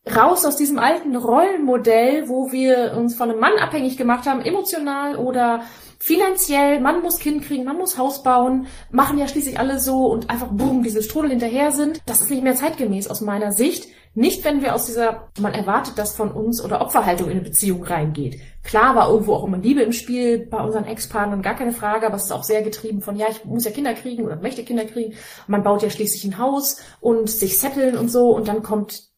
raus 0.06 0.44
aus 0.44 0.56
diesem 0.56 0.78
alten 0.78 1.14
Rollenmodell, 1.14 2.28
wo 2.28 2.50
wir 2.52 2.94
uns 2.96 3.14
von 3.14 3.30
einem 3.30 3.40
Mann 3.40 3.56
abhängig 3.58 3.96
gemacht 3.96 4.26
haben, 4.26 4.40
emotional 4.40 5.16
oder 5.16 5.62
finanziell, 5.98 6.80
man 6.80 7.00
muss 7.00 7.20
Kind 7.20 7.44
kriegen, 7.44 7.64
man 7.64 7.76
muss 7.76 7.96
Haus 7.96 8.24
bauen, 8.24 8.66
machen 8.90 9.18
ja 9.18 9.28
schließlich 9.28 9.60
alle 9.60 9.78
so 9.78 10.06
und 10.06 10.30
einfach 10.30 10.48
boom, 10.48 10.82
diese 10.82 11.02
Strudel 11.02 11.30
hinterher 11.30 11.70
sind. 11.70 12.00
Das 12.06 12.20
ist 12.20 12.30
nicht 12.30 12.42
mehr 12.42 12.56
zeitgemäß 12.56 13.06
aus 13.06 13.20
meiner 13.20 13.52
Sicht. 13.52 13.86
Nicht, 14.14 14.44
wenn 14.44 14.60
wir 14.60 14.74
aus 14.74 14.86
dieser, 14.86 15.28
man 15.40 15.54
erwartet 15.54 15.96
das 15.96 16.14
von 16.14 16.32
uns 16.32 16.62
oder 16.62 16.82
Opferhaltung 16.82 17.28
in 17.28 17.38
eine 17.38 17.48
Beziehung 17.48 17.84
reingeht. 17.84 18.40
Klar 18.62 18.94
war 18.94 19.08
irgendwo 19.08 19.34
auch 19.34 19.44
immer 19.44 19.56
Liebe 19.56 19.80
im 19.80 19.92
Spiel 19.92 20.44
bei 20.44 20.60
unseren 20.62 20.84
Ex-Partnern, 20.84 21.40
gar 21.40 21.54
keine 21.54 21.72
Frage, 21.72 22.06
aber 22.06 22.16
es 22.16 22.24
ist 22.24 22.32
auch 22.32 22.44
sehr 22.44 22.62
getrieben 22.62 23.00
von, 23.00 23.16
ja, 23.16 23.26
ich 23.30 23.44
muss 23.44 23.64
ja 23.64 23.70
Kinder 23.70 23.94
kriegen 23.94 24.24
oder 24.24 24.36
möchte 24.36 24.64
Kinder 24.64 24.84
kriegen. 24.84 25.14
Man 25.46 25.62
baut 25.62 25.82
ja 25.82 25.88
schließlich 25.88 26.24
ein 26.24 26.38
Haus 26.38 26.78
und 27.00 27.30
sich 27.30 27.58
setteln 27.58 27.96
und 27.96 28.10
so 28.10 28.34
und 28.34 28.48
dann 28.48 28.62
kommt 28.62 29.11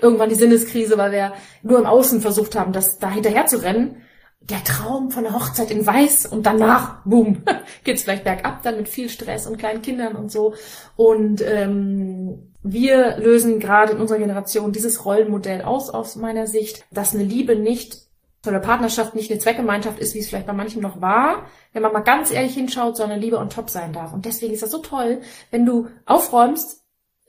irgendwann 0.00 0.28
die 0.28 0.34
Sinneskrise, 0.34 0.98
weil 0.98 1.12
wir 1.12 1.32
nur 1.62 1.78
im 1.78 1.86
Außen 1.86 2.20
versucht 2.20 2.56
haben, 2.56 2.72
das 2.72 2.98
da 2.98 3.10
hinterher 3.10 3.46
zu 3.46 3.62
rennen 3.62 4.02
der 4.50 4.62
Traum 4.62 5.10
von 5.10 5.24
der 5.24 5.34
Hochzeit 5.34 5.70
in 5.70 5.86
Weiß 5.86 6.26
und 6.26 6.44
danach, 6.44 7.02
boom, 7.04 7.42
geht's 7.84 8.02
vielleicht 8.02 8.24
bergab, 8.24 8.62
dann 8.62 8.76
mit 8.76 8.88
viel 8.88 9.08
Stress 9.08 9.46
und 9.46 9.58
kleinen 9.58 9.82
Kindern 9.82 10.16
und 10.16 10.30
so. 10.30 10.54
Und 10.96 11.40
ähm, 11.40 12.52
wir 12.62 13.16
lösen 13.18 13.58
gerade 13.58 13.92
in 13.92 14.00
unserer 14.00 14.18
Generation 14.18 14.72
dieses 14.72 15.04
Rollenmodell 15.04 15.62
aus, 15.62 15.90
aus 15.90 16.16
meiner 16.16 16.46
Sicht, 16.46 16.84
dass 16.90 17.14
eine 17.14 17.24
Liebe 17.24 17.56
nicht 17.56 18.02
oder 18.46 18.60
Partnerschaft 18.60 19.14
nicht 19.14 19.30
eine 19.30 19.40
Zweckgemeinschaft 19.40 19.98
ist, 19.98 20.14
wie 20.14 20.18
es 20.18 20.28
vielleicht 20.28 20.46
bei 20.46 20.52
manchen 20.52 20.82
noch 20.82 21.00
war, 21.00 21.46
wenn 21.72 21.80
man 21.80 21.94
mal 21.94 22.00
ganz 22.00 22.30
ehrlich 22.30 22.52
hinschaut, 22.52 22.98
sondern 22.98 23.20
Liebe 23.20 23.38
on 23.38 23.48
top 23.48 23.70
sein 23.70 23.94
darf. 23.94 24.12
Und 24.12 24.26
deswegen 24.26 24.52
ist 24.52 24.62
das 24.62 24.70
so 24.70 24.78
toll, 24.78 25.22
wenn 25.50 25.64
du 25.64 25.88
aufräumst, 26.04 26.83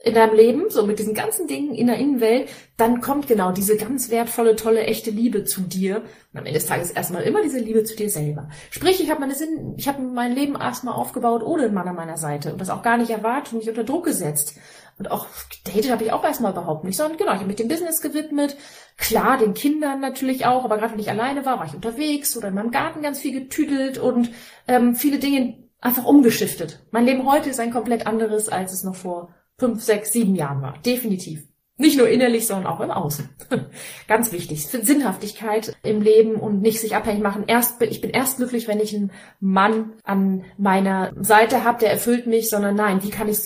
in 0.06 0.14
deinem 0.14 0.36
Leben, 0.36 0.70
so 0.70 0.86
mit 0.86 1.00
diesen 1.00 1.14
ganzen 1.14 1.48
Dingen 1.48 1.74
in 1.74 1.88
der 1.88 1.96
Innenwelt, 1.96 2.48
dann 2.76 3.00
kommt 3.00 3.26
genau 3.26 3.50
diese 3.50 3.76
ganz 3.76 4.08
wertvolle, 4.08 4.54
tolle, 4.54 4.84
echte 4.84 5.10
Liebe 5.10 5.42
zu 5.42 5.62
dir. 5.62 5.96
Und 6.32 6.38
am 6.38 6.46
Ende 6.46 6.60
des 6.60 6.66
Tages 6.66 6.92
erstmal 6.92 7.24
immer 7.24 7.42
diese 7.42 7.58
Liebe 7.58 7.82
zu 7.82 7.96
dir 7.96 8.08
selber. 8.08 8.48
Sprich, 8.70 9.02
ich 9.02 9.10
habe 9.10 9.18
meine 9.18 9.34
Sinn, 9.34 9.74
ich 9.76 9.88
habe 9.88 10.00
mein 10.00 10.32
Leben 10.32 10.54
erstmal 10.54 10.94
aufgebaut 10.94 11.42
ohne 11.42 11.64
einen 11.64 11.74
Mann 11.74 11.88
an 11.88 11.96
meiner 11.96 12.18
Seite 12.18 12.52
und 12.52 12.60
das 12.60 12.70
auch 12.70 12.82
gar 12.82 12.98
nicht 12.98 13.10
erwartet 13.10 13.52
und 13.52 13.58
nicht 13.58 13.68
unter 13.68 13.82
Druck 13.82 14.04
gesetzt. 14.04 14.54
Und 14.96 15.10
auch 15.10 15.26
datet 15.64 15.90
habe 15.90 16.04
ich 16.04 16.12
auch 16.12 16.22
erstmal 16.22 16.52
überhaupt 16.52 16.84
nicht, 16.84 16.96
sondern 16.96 17.18
genau, 17.18 17.32
ich 17.32 17.38
habe 17.38 17.48
mich 17.48 17.56
dem 17.56 17.66
Business 17.68 18.00
gewidmet. 18.00 18.56
Klar, 18.96 19.38
den 19.38 19.54
Kindern 19.54 19.98
natürlich 20.00 20.46
auch, 20.46 20.64
aber 20.64 20.78
gerade 20.78 20.92
wenn 20.92 21.00
ich 21.00 21.10
alleine 21.10 21.44
war, 21.44 21.58
war 21.58 21.66
ich 21.66 21.74
unterwegs 21.74 22.36
oder 22.36 22.48
in 22.48 22.54
meinem 22.54 22.70
Garten 22.70 23.02
ganz 23.02 23.18
viel 23.18 23.32
getüdelt 23.32 23.98
und 23.98 24.30
ähm, 24.68 24.94
viele 24.94 25.18
Dinge 25.18 25.66
einfach 25.80 26.04
umgeschiftet. 26.04 26.86
Mein 26.92 27.06
Leben 27.06 27.28
heute 27.28 27.50
ist 27.50 27.58
ein 27.58 27.72
komplett 27.72 28.06
anderes, 28.06 28.48
als 28.48 28.72
es 28.72 28.84
noch 28.84 28.94
vor 28.94 29.34
fünf, 29.58 29.82
sechs, 29.82 30.12
sieben 30.12 30.34
Jahren 30.34 30.62
war. 30.62 30.78
Definitiv. 30.82 31.46
Nicht 31.78 31.98
nur 31.98 32.08
innerlich, 32.08 32.46
sondern 32.46 32.66
auch 32.66 32.80
im 32.80 32.90
Außen. 32.90 33.28
Ganz 34.08 34.32
wichtig. 34.32 34.66
Sinnhaftigkeit 34.66 35.76
im 35.82 36.00
Leben 36.00 36.36
und 36.36 36.62
nicht 36.62 36.80
sich 36.80 36.96
abhängig 36.96 37.22
machen. 37.22 37.44
Erst, 37.46 37.82
ich 37.82 38.00
bin 38.00 38.10
erst 38.10 38.38
glücklich, 38.38 38.66
wenn 38.66 38.80
ich 38.80 38.94
einen 38.94 39.12
Mann 39.40 39.92
an 40.02 40.44
meiner 40.56 41.12
Seite 41.20 41.64
habe, 41.64 41.80
der 41.80 41.90
erfüllt 41.90 42.26
mich, 42.26 42.48
sondern 42.48 42.76
nein, 42.76 43.02
wie 43.02 43.10
kann 43.10 43.28
ich 43.28 43.38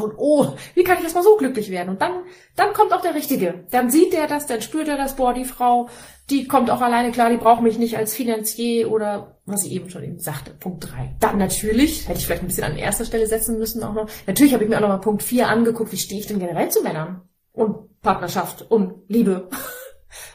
und 0.00 0.14
oh, 0.16 0.54
wie 0.74 0.84
kann 0.84 0.96
ich 0.98 1.04
jetzt 1.04 1.14
mal 1.14 1.22
so 1.22 1.36
glücklich 1.36 1.70
werden? 1.70 1.90
Und 1.90 2.00
dann, 2.00 2.22
dann 2.56 2.72
kommt 2.72 2.92
auch 2.92 3.02
der 3.02 3.14
Richtige. 3.14 3.64
Dann 3.70 3.90
sieht 3.90 4.12
der 4.12 4.26
das, 4.26 4.46
dann 4.46 4.62
spürt 4.62 4.88
er 4.88 4.96
das, 4.96 5.16
boah, 5.16 5.34
die 5.34 5.44
Frau, 5.44 5.88
die 6.30 6.46
kommt 6.46 6.70
auch 6.70 6.80
alleine 6.80 7.12
klar, 7.12 7.30
die 7.30 7.36
braucht 7.36 7.62
mich 7.62 7.78
nicht 7.78 7.96
als 7.96 8.14
Finanzier 8.14 8.90
oder 8.90 9.38
was 9.44 9.64
ich 9.64 9.72
eben 9.72 9.90
schon 9.90 10.04
eben 10.04 10.18
sagte, 10.18 10.52
Punkt 10.52 10.90
drei. 10.90 11.14
Dann 11.20 11.38
natürlich, 11.38 12.08
hätte 12.08 12.18
ich 12.18 12.26
vielleicht 12.26 12.42
ein 12.42 12.48
bisschen 12.48 12.64
an 12.64 12.76
erster 12.76 13.04
Stelle 13.04 13.26
setzen 13.26 13.58
müssen 13.58 13.82
auch 13.82 13.94
noch, 13.94 14.08
natürlich 14.26 14.54
habe 14.54 14.64
ich 14.64 14.70
mir 14.70 14.76
auch 14.76 14.82
noch 14.82 14.88
mal 14.88 14.98
Punkt 14.98 15.22
vier 15.22 15.48
angeguckt, 15.48 15.92
wie 15.92 15.98
stehe 15.98 16.20
ich 16.20 16.26
denn 16.26 16.38
generell 16.38 16.70
zu 16.70 16.82
Männern? 16.82 17.22
Und 17.52 18.00
Partnerschaft 18.00 18.70
und 18.70 19.04
Liebe. 19.08 19.48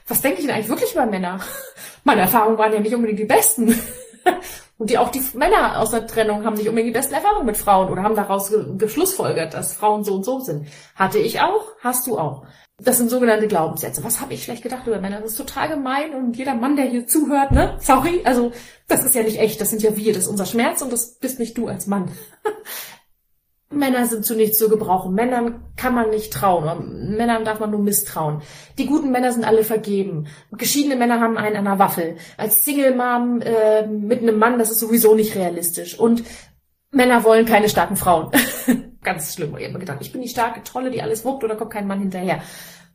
Was 0.07 0.21
denke 0.21 0.39
ich 0.39 0.45
denn 0.45 0.55
eigentlich 0.55 0.69
wirklich 0.69 0.93
über 0.93 1.05
Männer? 1.05 1.39
Meine 2.03 2.21
Erfahrungen 2.21 2.57
waren 2.57 2.73
ja 2.73 2.79
nicht 2.79 2.95
unbedingt 2.95 3.19
die 3.19 3.25
besten. 3.25 3.77
Und 4.77 4.89
die 4.91 4.97
auch 4.97 5.09
die 5.09 5.23
Männer 5.33 5.79
aus 5.79 5.89
der 5.89 6.05
Trennung 6.05 6.45
haben 6.45 6.55
nicht 6.55 6.69
unbedingt 6.69 6.95
die 6.95 6.99
besten 6.99 7.15
Erfahrungen 7.15 7.47
mit 7.47 7.57
Frauen 7.57 7.89
oder 7.89 8.03
haben 8.03 8.15
daraus 8.15 8.53
geschlussfolgert, 8.77 9.53
dass 9.53 9.73
Frauen 9.73 10.03
so 10.03 10.15
und 10.15 10.23
so 10.23 10.39
sind. 10.39 10.67
Hatte 10.95 11.17
ich 11.17 11.41
auch, 11.41 11.65
hast 11.81 12.05
du 12.05 12.17
auch. 12.17 12.45
Das 12.79 12.97
sind 12.97 13.09
sogenannte 13.09 13.47
Glaubenssätze. 13.47 14.03
Was 14.03 14.21
habe 14.21 14.35
ich 14.35 14.43
schlecht 14.43 14.61
gedacht 14.61 14.85
über 14.85 15.01
Männer? 15.01 15.19
Das 15.19 15.31
ist 15.31 15.37
total 15.37 15.69
gemein 15.69 16.13
und 16.13 16.37
jeder 16.37 16.53
Mann, 16.53 16.75
der 16.75 16.85
hier 16.85 17.07
zuhört, 17.07 17.51
ne? 17.51 17.75
Sorry, 17.79 18.21
also 18.23 18.51
das 18.87 19.03
ist 19.03 19.15
ja 19.15 19.23
nicht 19.23 19.39
echt, 19.39 19.59
das 19.59 19.71
sind 19.71 19.81
ja 19.81 19.97
wir, 19.97 20.13
das 20.13 20.23
ist 20.23 20.29
unser 20.29 20.45
Schmerz 20.45 20.83
und 20.83 20.93
das 20.93 21.15
bist 21.15 21.39
nicht 21.39 21.57
du 21.57 21.67
als 21.67 21.87
Mann. 21.87 22.11
Männer 23.69 24.05
sind 24.05 24.25
zu 24.25 24.35
nichts 24.35 24.57
zu 24.57 24.69
gebrauchen. 24.69 25.13
Männern 25.13 25.65
kann 25.75 25.93
man 25.93 26.09
nicht 26.09 26.31
trauen. 26.31 27.15
Männern 27.17 27.43
darf 27.43 27.59
man 27.59 27.71
nur 27.71 27.81
misstrauen. 27.81 28.41
Die 28.77 28.85
guten 28.85 29.11
Männer 29.11 29.33
sind 29.33 29.43
alle 29.43 29.63
vergeben. 29.63 30.27
Geschiedene 30.51 30.95
Männer 30.95 31.19
haben 31.19 31.37
einen 31.37 31.57
an 31.57 31.65
der 31.65 31.79
Waffel. 31.79 32.15
Als 32.37 32.63
Single-Mom 32.63 33.41
äh, 33.41 33.85
mit 33.85 34.21
einem 34.21 34.39
Mann, 34.39 34.57
das 34.57 34.71
ist 34.71 34.79
sowieso 34.79 35.15
nicht 35.15 35.35
realistisch. 35.35 35.99
Und 35.99 36.23
Männer 36.91 37.25
wollen 37.25 37.45
keine 37.45 37.67
starken 37.67 37.97
Frauen. 37.97 38.31
Ganz 39.03 39.33
schlimm. 39.33 39.55
Ich 39.57 39.65
habe 39.65 39.73
mir 39.73 39.79
gedacht, 39.79 39.99
ich 40.01 40.13
bin 40.13 40.21
die 40.21 40.29
starke 40.29 40.63
Trolle, 40.63 40.89
die 40.89 41.01
alles 41.01 41.25
wuckt, 41.25 41.43
oder 41.43 41.55
kommt 41.55 41.71
kein 41.71 41.87
Mann 41.87 41.99
hinterher. 41.99 42.41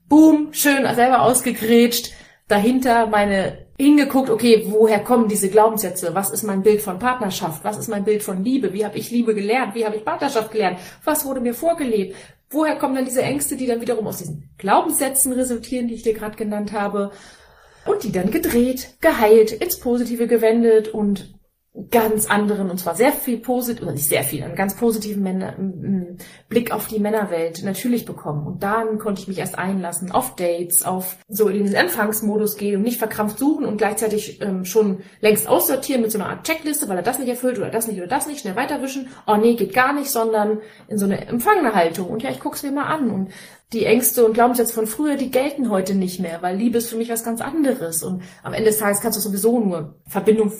Boom, 0.08 0.52
schön 0.52 0.86
selber 0.94 1.22
ausgegrätscht. 1.22 2.12
Dahinter 2.48 3.06
meine 3.06 3.66
hingeguckt, 3.82 4.30
okay, 4.30 4.64
woher 4.68 5.00
kommen 5.00 5.28
diese 5.28 5.48
Glaubenssätze? 5.48 6.14
Was 6.14 6.30
ist 6.30 6.42
mein 6.42 6.62
Bild 6.62 6.80
von 6.80 6.98
Partnerschaft? 6.98 7.64
Was 7.64 7.78
ist 7.78 7.88
mein 7.88 8.04
Bild 8.04 8.22
von 8.22 8.42
Liebe? 8.42 8.72
Wie 8.72 8.84
habe 8.84 8.98
ich 8.98 9.10
Liebe 9.10 9.34
gelernt? 9.34 9.74
Wie 9.74 9.84
habe 9.84 9.96
ich 9.96 10.04
Partnerschaft 10.04 10.50
gelernt? 10.52 10.78
Was 11.04 11.24
wurde 11.24 11.40
mir 11.40 11.54
vorgelebt? 11.54 12.16
Woher 12.50 12.76
kommen 12.76 12.94
dann 12.94 13.04
diese 13.04 13.22
Ängste, 13.22 13.56
die 13.56 13.66
dann 13.66 13.80
wiederum 13.80 14.06
aus 14.06 14.18
diesen 14.18 14.50
Glaubenssätzen 14.58 15.32
resultieren, 15.32 15.88
die 15.88 15.94
ich 15.94 16.02
dir 16.02 16.14
gerade 16.14 16.36
genannt 16.36 16.72
habe? 16.72 17.12
Und 17.84 18.04
die 18.04 18.12
dann 18.12 18.30
gedreht, 18.30 18.94
geheilt, 19.00 19.52
ins 19.52 19.80
Positive 19.80 20.28
gewendet 20.28 20.88
und 20.88 21.34
ganz 21.90 22.26
anderen, 22.26 22.68
und 22.68 22.78
zwar 22.78 22.94
sehr 22.94 23.12
viel 23.12 23.38
positiv, 23.38 23.82
oder 23.82 23.92
nicht 23.92 24.08
sehr 24.08 24.24
viel, 24.24 24.42
einen 24.42 24.56
ganz 24.56 24.76
positiven 24.76 25.22
Männer, 25.22 25.54
Blick 26.50 26.70
auf 26.70 26.86
die 26.86 26.98
Männerwelt 26.98 27.62
natürlich 27.64 28.04
bekommen. 28.04 28.46
Und 28.46 28.62
dann 28.62 28.98
konnte 28.98 29.22
ich 29.22 29.28
mich 29.28 29.38
erst 29.38 29.58
einlassen 29.58 30.12
auf 30.12 30.36
Dates, 30.36 30.84
auf 30.84 31.16
so 31.28 31.48
in 31.48 31.64
den 31.64 31.74
Empfangsmodus 31.74 32.58
gehen 32.58 32.76
und 32.76 32.82
nicht 32.82 32.98
verkrampft 32.98 33.38
suchen 33.38 33.64
und 33.64 33.78
gleichzeitig 33.78 34.42
ähm, 34.42 34.66
schon 34.66 35.00
längst 35.20 35.48
aussortieren 35.48 36.02
mit 36.02 36.12
so 36.12 36.18
einer 36.18 36.28
Art 36.28 36.46
Checkliste, 36.46 36.90
weil 36.90 36.98
er 36.98 37.02
das 37.02 37.18
nicht 37.18 37.28
erfüllt 37.28 37.56
oder 37.56 37.70
das 37.70 37.86
nicht 37.86 37.96
oder 37.96 38.06
das 38.06 38.26
nicht, 38.26 38.40
schnell 38.40 38.56
weiterwischen. 38.56 39.08
Oh 39.26 39.36
nee, 39.36 39.54
geht 39.54 39.72
gar 39.72 39.94
nicht, 39.94 40.10
sondern 40.10 40.58
in 40.88 40.98
so 40.98 41.06
eine 41.06 41.26
empfangene 41.26 41.74
Haltung. 41.74 42.08
Und 42.08 42.22
ja, 42.22 42.30
ich 42.30 42.40
guck's 42.40 42.62
mir 42.62 42.72
mal 42.72 42.84
an. 42.84 43.10
Und 43.10 43.30
die 43.72 43.86
Ängste 43.86 44.26
und 44.26 44.34
Glaubenssätze 44.34 44.74
von 44.74 44.86
früher, 44.86 45.16
die 45.16 45.30
gelten 45.30 45.70
heute 45.70 45.94
nicht 45.94 46.20
mehr, 46.20 46.42
weil 46.42 46.56
Liebe 46.56 46.76
ist 46.76 46.90
für 46.90 46.96
mich 46.96 47.08
was 47.08 47.24
ganz 47.24 47.40
anderes. 47.40 48.02
Und 48.02 48.22
am 48.42 48.52
Ende 48.52 48.68
des 48.68 48.78
Tages 48.78 49.00
kannst 49.00 49.16
du 49.16 49.22
sowieso 49.22 49.58
nur 49.58 49.94
Verbindung 50.06 50.52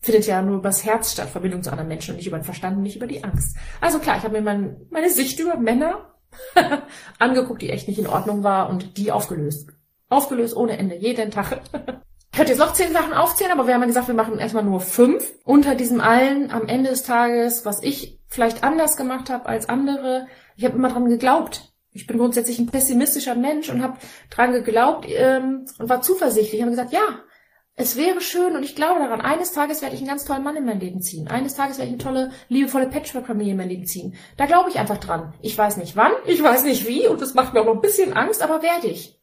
findet 0.00 0.26
ja 0.26 0.42
nur 0.42 0.58
übers 0.58 0.84
Herz 0.84 1.12
statt, 1.12 1.28
Verbindung 1.28 1.62
zu 1.62 1.70
anderen 1.70 1.88
Menschen 1.88 2.12
und 2.12 2.16
nicht 2.16 2.26
über 2.26 2.38
den 2.38 2.44
Verstand 2.44 2.76
und 2.76 2.82
nicht 2.82 2.96
über 2.96 3.06
die 3.06 3.24
Angst. 3.24 3.56
Also 3.80 3.98
klar, 3.98 4.16
ich 4.18 4.22
habe 4.24 4.34
mir 4.34 4.42
mein, 4.42 4.76
meine 4.90 5.10
Sicht 5.10 5.38
über 5.40 5.56
Männer 5.56 6.14
angeguckt, 7.18 7.62
die 7.62 7.70
echt 7.70 7.88
nicht 7.88 7.98
in 7.98 8.06
Ordnung 8.06 8.42
war 8.42 8.70
und 8.70 8.96
die 8.96 9.12
aufgelöst. 9.12 9.70
Aufgelöst 10.08 10.56
ohne 10.56 10.78
Ende, 10.78 10.96
jeden 10.96 11.30
Tag. 11.30 11.60
ich 11.72 12.36
könnte 12.36 12.52
jetzt 12.52 12.58
noch 12.58 12.72
zehn 12.72 12.92
Sachen 12.92 13.12
aufzählen, 13.12 13.52
aber 13.52 13.66
wir 13.66 13.74
haben 13.74 13.82
ja 13.82 13.86
gesagt, 13.86 14.08
wir 14.08 14.14
machen 14.14 14.38
erstmal 14.38 14.64
nur 14.64 14.80
fünf. 14.80 15.32
Unter 15.44 15.74
diesem 15.74 16.00
allen 16.00 16.50
am 16.50 16.66
Ende 16.68 16.90
des 16.90 17.02
Tages, 17.02 17.64
was 17.64 17.82
ich 17.82 18.20
vielleicht 18.28 18.62
anders 18.62 18.96
gemacht 18.96 19.30
habe 19.30 19.46
als 19.46 19.68
andere, 19.68 20.26
ich 20.56 20.64
habe 20.64 20.76
immer 20.76 20.90
dran 20.90 21.08
geglaubt. 21.08 21.72
Ich 21.90 22.06
bin 22.06 22.18
grundsätzlich 22.18 22.58
ein 22.58 22.66
pessimistischer 22.66 23.34
Mensch 23.34 23.70
und 23.70 23.82
habe 23.82 23.96
dran 24.30 24.52
geglaubt 24.52 25.06
ähm, 25.08 25.64
und 25.78 25.88
war 25.88 26.02
zuversichtlich. 26.02 26.54
Ich 26.54 26.60
habe 26.60 26.70
gesagt, 26.70 26.92
ja, 26.92 27.20
es 27.78 27.96
wäre 27.96 28.20
schön 28.20 28.56
und 28.56 28.64
ich 28.64 28.74
glaube 28.74 28.98
daran, 28.98 29.20
eines 29.20 29.52
Tages 29.52 29.82
werde 29.82 29.94
ich 29.94 30.00
einen 30.00 30.10
ganz 30.10 30.24
tollen 30.24 30.42
Mann 30.42 30.56
in 30.56 30.64
mein 30.64 30.80
Leben 30.80 31.00
ziehen. 31.00 31.28
Eines 31.28 31.54
Tages 31.54 31.78
werde 31.78 31.90
ich 31.90 31.94
eine 31.94 32.02
tolle, 32.02 32.32
liebevolle 32.48 32.88
Patchwork-Familie 32.88 33.52
in 33.52 33.56
mein 33.56 33.68
Leben 33.68 33.86
ziehen. 33.86 34.16
Da 34.36 34.46
glaube 34.46 34.68
ich 34.68 34.80
einfach 34.80 34.98
dran. 34.98 35.32
Ich 35.42 35.56
weiß 35.56 35.76
nicht 35.76 35.94
wann, 35.94 36.10
ich 36.26 36.42
weiß 36.42 36.64
nicht 36.64 36.88
wie 36.88 37.06
und 37.06 37.22
das 37.22 37.34
macht 37.34 37.54
mir 37.54 37.60
auch 37.60 37.66
noch 37.66 37.76
ein 37.76 37.80
bisschen 37.80 38.14
Angst, 38.14 38.42
aber 38.42 38.62
werde 38.62 38.88
ich. 38.88 39.16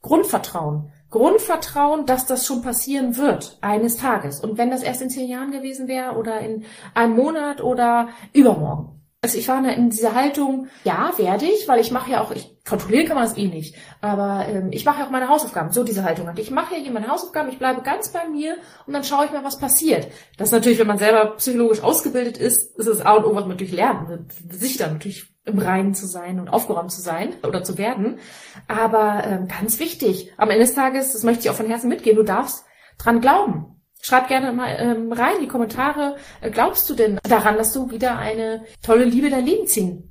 Grundvertrauen. 0.00 0.90
Grundvertrauen, 1.10 2.06
dass 2.06 2.24
das 2.24 2.46
schon 2.46 2.62
passieren 2.62 3.18
wird, 3.18 3.58
eines 3.60 3.98
Tages. 3.98 4.40
Und 4.40 4.56
wenn 4.56 4.70
das 4.70 4.82
erst 4.82 5.02
in 5.02 5.10
zehn 5.10 5.28
Jahren 5.28 5.50
gewesen 5.50 5.86
wäre 5.86 6.16
oder 6.16 6.40
in 6.40 6.64
einem 6.94 7.16
Monat 7.16 7.60
oder 7.60 8.08
übermorgen. 8.32 8.99
Also 9.22 9.36
ich 9.36 9.48
war 9.48 9.62
in 9.68 9.90
dieser 9.90 10.14
Haltung, 10.14 10.68
ja, 10.82 11.12
werde 11.18 11.44
ich, 11.44 11.68
weil 11.68 11.78
ich 11.78 11.90
mache 11.90 12.10
ja 12.10 12.22
auch, 12.22 12.30
ich 12.30 12.56
kontrollieren 12.64 13.06
kann 13.06 13.16
man 13.16 13.26
es 13.26 13.36
eh 13.36 13.48
nicht, 13.48 13.74
aber 14.00 14.46
ähm, 14.48 14.68
ich 14.70 14.86
mache 14.86 15.00
ja 15.00 15.06
auch 15.06 15.10
meine 15.10 15.28
Hausaufgaben. 15.28 15.72
So 15.72 15.84
diese 15.84 16.04
Haltung. 16.04 16.26
Und 16.26 16.38
ich 16.38 16.50
mache 16.50 16.74
ja 16.74 16.80
hier 16.80 16.90
meine 16.90 17.08
Hausaufgaben, 17.08 17.50
ich 17.50 17.58
bleibe 17.58 17.82
ganz 17.82 18.12
bei 18.12 18.26
mir 18.28 18.56
und 18.86 18.94
dann 18.94 19.04
schaue 19.04 19.26
ich 19.26 19.30
mal, 19.30 19.44
was 19.44 19.58
passiert. 19.58 20.08
Das 20.38 20.48
ist 20.48 20.52
natürlich, 20.52 20.78
wenn 20.78 20.86
man 20.86 20.96
selber 20.96 21.36
psychologisch 21.36 21.82
ausgebildet 21.82 22.38
ist, 22.38 22.78
ist 22.78 22.86
es 22.86 23.04
A 23.04 23.12
und 23.12 23.26
O, 23.26 23.34
was 23.34 23.42
man 23.42 23.50
natürlich 23.50 23.74
lernt, 23.74 24.32
sich 24.50 24.78
dann 24.78 24.94
natürlich 24.94 25.30
im 25.44 25.58
Reinen 25.58 25.92
zu 25.94 26.06
sein 26.06 26.40
und 26.40 26.48
aufgeräumt 26.48 26.90
zu 26.90 27.02
sein 27.02 27.34
oder 27.42 27.62
zu 27.62 27.76
werden. 27.76 28.20
Aber 28.68 29.24
ähm, 29.26 29.48
ganz 29.48 29.78
wichtig, 29.80 30.32
am 30.38 30.48
Ende 30.48 30.64
des 30.64 30.74
Tages, 30.74 31.12
das 31.12 31.24
möchte 31.24 31.42
ich 31.42 31.50
auch 31.50 31.54
von 31.54 31.66
Herzen 31.66 31.88
mitgeben, 31.88 32.16
du 32.16 32.24
darfst 32.24 32.64
dran 32.96 33.20
glauben. 33.20 33.79
Schreib 34.02 34.28
gerne 34.28 34.52
mal 34.52 34.76
ähm, 34.78 35.12
rein 35.12 35.36
in 35.36 35.42
die 35.42 35.48
Kommentare. 35.48 36.16
Äh, 36.40 36.50
glaubst 36.50 36.88
du 36.88 36.94
denn 36.94 37.18
daran, 37.22 37.56
dass 37.56 37.72
du 37.72 37.90
wieder 37.90 38.18
eine 38.18 38.64
tolle 38.82 39.04
Liebe 39.04 39.30
dein 39.30 39.46
Leben 39.46 39.66
ziehen 39.66 40.06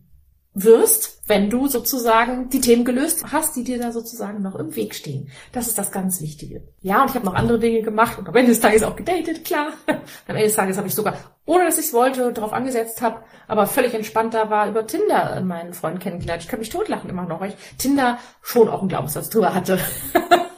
wirst, 0.53 1.21
wenn 1.27 1.49
du 1.49 1.67
sozusagen 1.67 2.49
die 2.49 2.59
Themen 2.59 2.83
gelöst 2.83 3.23
hast, 3.31 3.55
die 3.55 3.63
dir 3.63 3.79
da 3.79 3.91
sozusagen 3.91 4.41
noch 4.41 4.55
im 4.55 4.75
Weg 4.75 4.93
stehen? 4.93 5.29
Das 5.51 5.67
ist 5.67 5.77
das 5.77 5.91
ganz 5.91 6.21
Wichtige. 6.21 6.63
Ja, 6.81 7.01
und 7.01 7.09
ich 7.09 7.15
habe 7.15 7.25
noch 7.25 7.35
andere 7.35 7.59
Dinge 7.59 7.81
gemacht 7.81 8.17
und 8.17 8.27
am 8.27 8.35
Ende 8.35 8.51
des 8.51 8.59
Tages 8.59 8.83
auch 8.83 8.95
gedatet, 8.95 9.45
klar. 9.45 9.73
am 9.87 10.35
Ende 10.35 10.43
des 10.43 10.55
Tages 10.55 10.77
habe 10.77 10.87
ich 10.87 10.95
sogar, 10.95 11.15
ohne 11.45 11.65
dass 11.65 11.77
ich 11.77 11.87
es 11.87 11.93
wollte, 11.93 12.31
darauf 12.33 12.53
angesetzt 12.53 13.01
habe, 13.01 13.23
aber 13.47 13.67
völlig 13.67 13.93
entspannter 13.93 14.49
war, 14.49 14.67
über 14.67 14.85
Tinder 14.85 15.41
meinen 15.41 15.73
Freund 15.73 15.99
kennengelernt. 15.99 16.43
Ich 16.43 16.49
kann 16.49 16.59
mich 16.59 16.69
totlachen 16.69 17.09
immer 17.09 17.25
noch, 17.25 17.41
weil 17.41 17.49
ich 17.49 17.77
Tinder 17.77 18.19
schon 18.41 18.67
auch 18.67 18.81
einen 18.81 18.89
Glaubenssatz 18.89 19.29
drüber 19.29 19.53
hatte. 19.53 19.79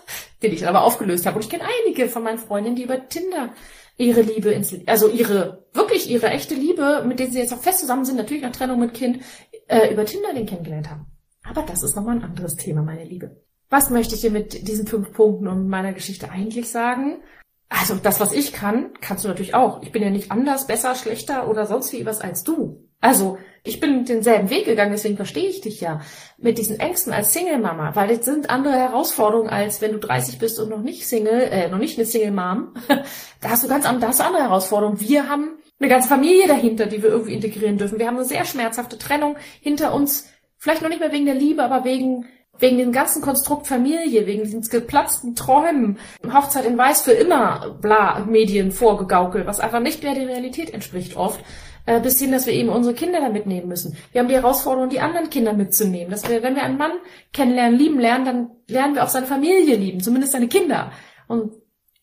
den 0.42 0.54
ich 0.54 0.68
aber 0.68 0.84
aufgelöst 0.84 1.26
habe. 1.26 1.36
Und 1.38 1.44
ich 1.44 1.50
kenne 1.50 1.64
einige 1.86 2.10
von 2.10 2.24
meinen 2.24 2.38
Freundinnen, 2.38 2.76
die 2.76 2.84
über 2.84 3.08
Tinder 3.08 3.50
ihre 3.98 4.22
Liebe, 4.22 4.52
ins, 4.52 4.76
also 4.88 5.10
ihre, 5.10 5.66
wirklich 5.74 6.10
ihre 6.10 6.30
echte 6.30 6.56
Liebe, 6.56 7.04
mit 7.06 7.20
denen 7.20 7.32
sie 7.32 7.40
jetzt 7.40 7.54
auch 7.54 7.62
fest 7.62 7.80
zusammen 7.80 8.06
sind, 8.06 8.18
natürlich 8.18 8.44
nach 8.44 8.52
Trennung 8.52 8.80
mit 8.80 8.94
Kind, 8.94 9.22
äh, 9.68 9.94
über 9.94 10.06
Tinder 10.06 10.34
den 10.34 10.46
kennengelernt 10.46 10.90
haben. 10.90 11.06
Aber 11.44 11.62
das 11.64 11.84
ist 11.84 11.96
nochmal 11.96 12.18
ein 12.18 12.24
anderes 12.24 12.56
Thema, 12.56 12.82
meine 12.82 13.04
Liebe. 13.04 13.42
Was 13.70 13.90
möchte 13.90 14.16
ich 14.16 14.22
dir 14.22 14.32
mit 14.32 14.68
diesen 14.68 14.88
fünf 14.88 15.14
Punkten 15.14 15.48
und 15.48 15.68
meiner 15.68 15.94
Geschichte 15.94 16.30
eigentlich 16.30 16.70
sagen? 16.70 17.22
Also 17.70 17.96
das, 17.96 18.20
was 18.20 18.34
ich 18.34 18.52
kann, 18.52 18.92
kannst 19.00 19.24
du 19.24 19.30
natürlich 19.30 19.56
auch. 19.56 19.82
Ich 19.82 19.92
bin 19.92 20.04
ja 20.04 20.10
nicht 20.10 20.30
anders, 20.30 20.68
besser, 20.68 20.94
schlechter 20.94 21.50
oder 21.50 21.66
sonst 21.66 21.94
wie 21.94 22.06
was 22.06 22.20
als 22.20 22.44
du. 22.44 22.90
Also 23.00 23.38
ich 23.64 23.80
bin 23.80 24.06
denselben 24.06 24.50
Weg 24.50 24.66
gegangen, 24.66 24.92
deswegen 24.92 25.16
verstehe 25.16 25.48
ich 25.48 25.62
dich 25.62 25.82
ja 25.82 26.02
mit 26.38 26.58
diesen 26.58 26.80
Ängsten 26.80 27.14
als 27.14 27.34
Single-Mama, 27.34 27.96
weil 27.96 28.10
es 28.12 28.26
sind 28.26 28.50
andere 28.50 28.74
Herausforderungen, 28.74 29.50
als 29.50 29.82
wenn 29.82 29.92
du 29.92 30.00
30 30.00 30.40
bist 30.40 30.60
und 30.60 30.70
noch 30.70 30.82
nicht 30.82 31.08
Single, 31.08 31.42
äh, 31.52 31.70
noch 31.70 31.78
nicht 31.78 31.98
eine 31.98 32.08
Single-Mom. 32.08 32.74
da 33.42 33.50
hast 33.50 33.64
du 33.64 33.68
ganz 33.68 33.86
da 33.86 34.08
hast 34.08 34.20
du 34.20 34.24
andere 34.24 34.44
Herausforderungen. 34.44 35.00
Wir 35.00 35.30
haben 35.30 35.58
eine 35.80 35.90
ganze 35.90 36.10
Familie 36.10 36.48
dahinter, 36.48 36.88
die 36.88 37.04
wir 37.04 37.10
irgendwie 37.10 37.34
integrieren 37.34 37.78
dürfen. 37.78 38.00
Wir 38.00 38.08
haben 38.08 38.18
eine 38.18 38.26
sehr 38.26 38.46
schmerzhafte 38.46 38.98
Trennung 38.98 39.36
hinter 39.62 39.94
uns. 39.94 40.28
Vielleicht 40.58 40.82
noch 40.82 40.90
nicht 40.90 41.00
mehr 41.00 41.12
wegen 41.12 41.26
der 41.26 41.36
Liebe, 41.36 41.64
aber 41.64 41.84
wegen 41.84 42.26
wegen 42.60 42.78
dem 42.78 42.92
ganzen 42.92 43.24
Konstrukt 43.24 43.66
Familie, 43.66 44.28
wegen 44.28 44.44
diesen 44.44 44.62
geplatzten 44.62 45.36
Träumen, 45.36 45.98
Hochzeit 46.32 46.66
in 46.66 46.78
Weiß 46.78 47.02
für 47.02 47.12
immer, 47.12 47.76
bla, 47.82 48.20
Medien 48.20 48.72
vorgegaukelt, 48.72 49.48
was 49.48 49.60
einfach 49.60 49.80
nicht 49.80 50.04
mehr 50.04 50.14
der 50.14 50.28
Realität 50.28 50.72
entspricht 50.72 51.18
oft 51.18 51.44
äh, 51.86 52.00
bis 52.00 52.20
hin, 52.20 52.32
dass 52.32 52.46
wir 52.46 52.54
eben 52.54 52.70
unsere 52.70 52.96
Kinder 52.96 53.20
da 53.20 53.30
mitnehmen 53.30 53.68
müssen. 53.68 53.96
Wir 54.12 54.22
haben 54.22 54.28
die 54.28 54.36
Herausforderung, 54.36 54.90
die 54.90 55.00
anderen 55.00 55.30
Kinder 55.30 55.54
mitzunehmen. 55.54 56.12
Dass 56.12 56.28
wir, 56.30 56.44
wenn 56.44 56.56
wir 56.56 56.64
einen 56.64 56.78
Mann 56.78 56.94
kennenlernen, 57.34 57.80
lieben 57.80 58.00
lernen, 58.00 58.26
dann 58.26 58.50
lernen 58.68 58.96
wir 58.96 59.04
auch 59.04 59.10
seine 59.10 59.28
Familie 59.28 59.76
lieben, 59.76 60.02
zumindest 60.02 60.34
seine 60.34 60.48
Kinder. 60.48 60.92
Und 61.28 61.54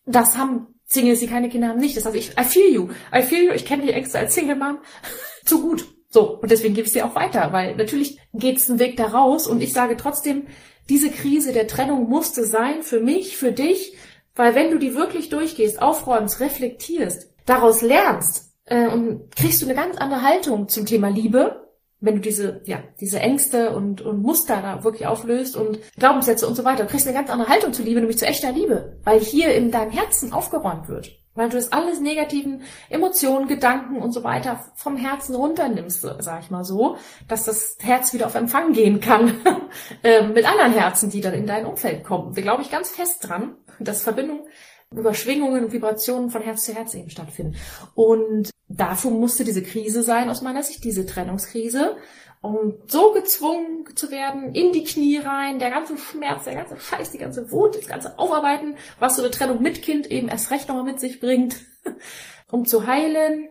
das 0.05 0.37
haben 0.37 0.67
Singles, 0.85 1.19
die 1.19 1.27
keine 1.27 1.49
Kinder 1.49 1.69
haben, 1.69 1.79
nicht. 1.79 1.95
Das 1.95 2.05
heißt, 2.05 2.15
ich, 2.15 2.31
I 2.39 2.43
feel 2.43 2.73
you. 2.73 2.89
I 3.15 3.21
feel 3.21 3.45
you. 3.45 3.51
Ich 3.51 3.65
kenne 3.65 3.83
die 3.83 3.93
Ängste 3.93 4.19
als 4.19 4.33
Single 4.33 4.55
Mom 4.55 4.79
zu 5.45 5.61
gut. 5.61 5.85
So. 6.09 6.39
Und 6.39 6.49
deswegen 6.49 6.73
gebe 6.73 6.87
ich 6.87 6.93
sie 6.93 7.03
auch 7.03 7.15
weiter, 7.15 7.53
weil 7.53 7.75
natürlich 7.75 8.19
geht 8.33 8.57
es 8.57 8.69
einen 8.69 8.79
Weg 8.79 8.97
da 8.97 9.05
raus 9.05 9.47
und 9.47 9.61
ich 9.61 9.73
sage 9.73 9.95
trotzdem, 9.97 10.47
diese 10.89 11.11
Krise 11.11 11.53
der 11.53 11.67
Trennung 11.67 12.09
musste 12.09 12.43
sein 12.45 12.81
für 12.81 12.99
mich, 12.99 13.37
für 13.37 13.51
dich, 13.51 13.95
weil 14.35 14.55
wenn 14.55 14.71
du 14.71 14.79
die 14.79 14.95
wirklich 14.95 15.29
durchgehst, 15.29 15.79
aufräumst, 15.79 16.39
reflektierst, 16.39 17.29
daraus 17.45 17.83
lernst, 17.83 18.48
äh, 18.69 18.87
und 18.87 19.35
kriegst 19.35 19.61
du 19.61 19.65
eine 19.65 19.75
ganz 19.75 19.97
andere 19.97 20.21
Haltung 20.21 20.67
zum 20.67 20.85
Thema 20.85 21.09
Liebe, 21.09 21.69
wenn 22.01 22.15
du 22.15 22.21
diese, 22.21 22.61
ja, 22.65 22.79
diese 23.01 23.19
Ängste 23.19 23.71
und, 23.71 24.01
und 24.01 24.21
Muster 24.21 24.61
da 24.61 24.83
wirklich 24.83 25.05
auflöst 25.05 25.57
und 25.57 25.79
Glaubenssätze 25.97 26.47
und 26.47 26.55
so 26.55 26.63
weiter. 26.63 26.83
Du 26.83 26.89
kriegst 26.89 27.07
eine 27.07 27.17
ganz 27.17 27.29
andere 27.29 27.49
Haltung 27.49 27.73
zur 27.73 27.85
Liebe, 27.85 27.99
nämlich 27.99 28.17
zu 28.17 28.25
echter 28.25 28.51
Liebe, 28.51 28.97
weil 29.03 29.19
hier 29.19 29.53
in 29.53 29.71
deinem 29.71 29.91
Herzen 29.91 30.31
aufgeräumt 30.31 30.87
wird. 30.87 31.11
Weil 31.35 31.49
du 31.49 31.57
das 31.57 31.71
alles 31.71 31.99
negativen 31.99 32.63
Emotionen, 32.89 33.47
Gedanken 33.47 34.01
und 34.01 34.11
so 34.11 34.23
weiter 34.23 34.65
vom 34.75 34.97
Herzen 34.97 35.35
runternimmst, 35.35 36.01
sag 36.01 36.43
ich 36.43 36.49
mal 36.49 36.63
so, 36.63 36.97
dass 37.27 37.45
das 37.45 37.77
Herz 37.79 38.13
wieder 38.13 38.25
auf 38.25 38.35
Empfang 38.35 38.73
gehen 38.73 38.99
kann 38.99 39.35
äh, 40.03 40.23
mit 40.23 40.49
anderen 40.49 40.73
Herzen, 40.73 41.09
die 41.09 41.21
dann 41.21 41.33
in 41.33 41.47
dein 41.47 41.65
Umfeld 41.65 42.03
kommen. 42.03 42.33
Da 42.33 42.41
glaube 42.41 42.61
ich 42.61 42.71
ganz 42.71 42.89
fest 42.89 43.27
dran, 43.27 43.55
dass 43.79 44.01
Verbindung 44.01 44.47
über 44.95 45.13
Schwingungen 45.13 45.65
und 45.65 45.71
Vibrationen 45.71 46.29
von 46.29 46.41
Herz 46.41 46.65
zu 46.65 46.73
Herz 46.73 46.93
eben 46.95 47.09
stattfinden. 47.09 47.55
Und 47.93 48.49
dafür 48.67 49.11
musste 49.11 49.43
diese 49.43 49.61
Krise 49.61 50.03
sein, 50.03 50.29
aus 50.29 50.41
meiner 50.41 50.63
Sicht, 50.63 50.83
diese 50.83 51.05
Trennungskrise. 51.05 51.97
Um 52.41 52.75
so 52.87 53.11
gezwungen 53.11 53.85
zu 53.95 54.11
werden, 54.11 54.55
in 54.55 54.71
die 54.71 54.85
Knie 54.85 55.17
rein, 55.17 55.59
der 55.59 55.71
ganze 55.71 55.97
Schmerz, 55.97 56.45
der 56.45 56.55
ganze 56.55 56.79
Scheiß, 56.79 57.11
die 57.11 57.17
ganze 57.17 57.51
Wut, 57.51 57.75
das 57.75 57.87
ganze 57.87 58.17
Aufarbeiten, 58.17 58.77
was 58.97 59.17
so 59.17 59.21
eine 59.21 59.31
Trennung 59.31 59.61
mit 59.61 59.81
Kind 59.81 60.09
eben 60.09 60.29
erst 60.29 60.49
recht 60.49 60.69
nochmal 60.69 60.85
mit 60.85 61.01
sich 61.01 61.19
bringt, 61.19 61.57
um 62.49 62.65
zu 62.65 62.87
heilen. 62.87 63.49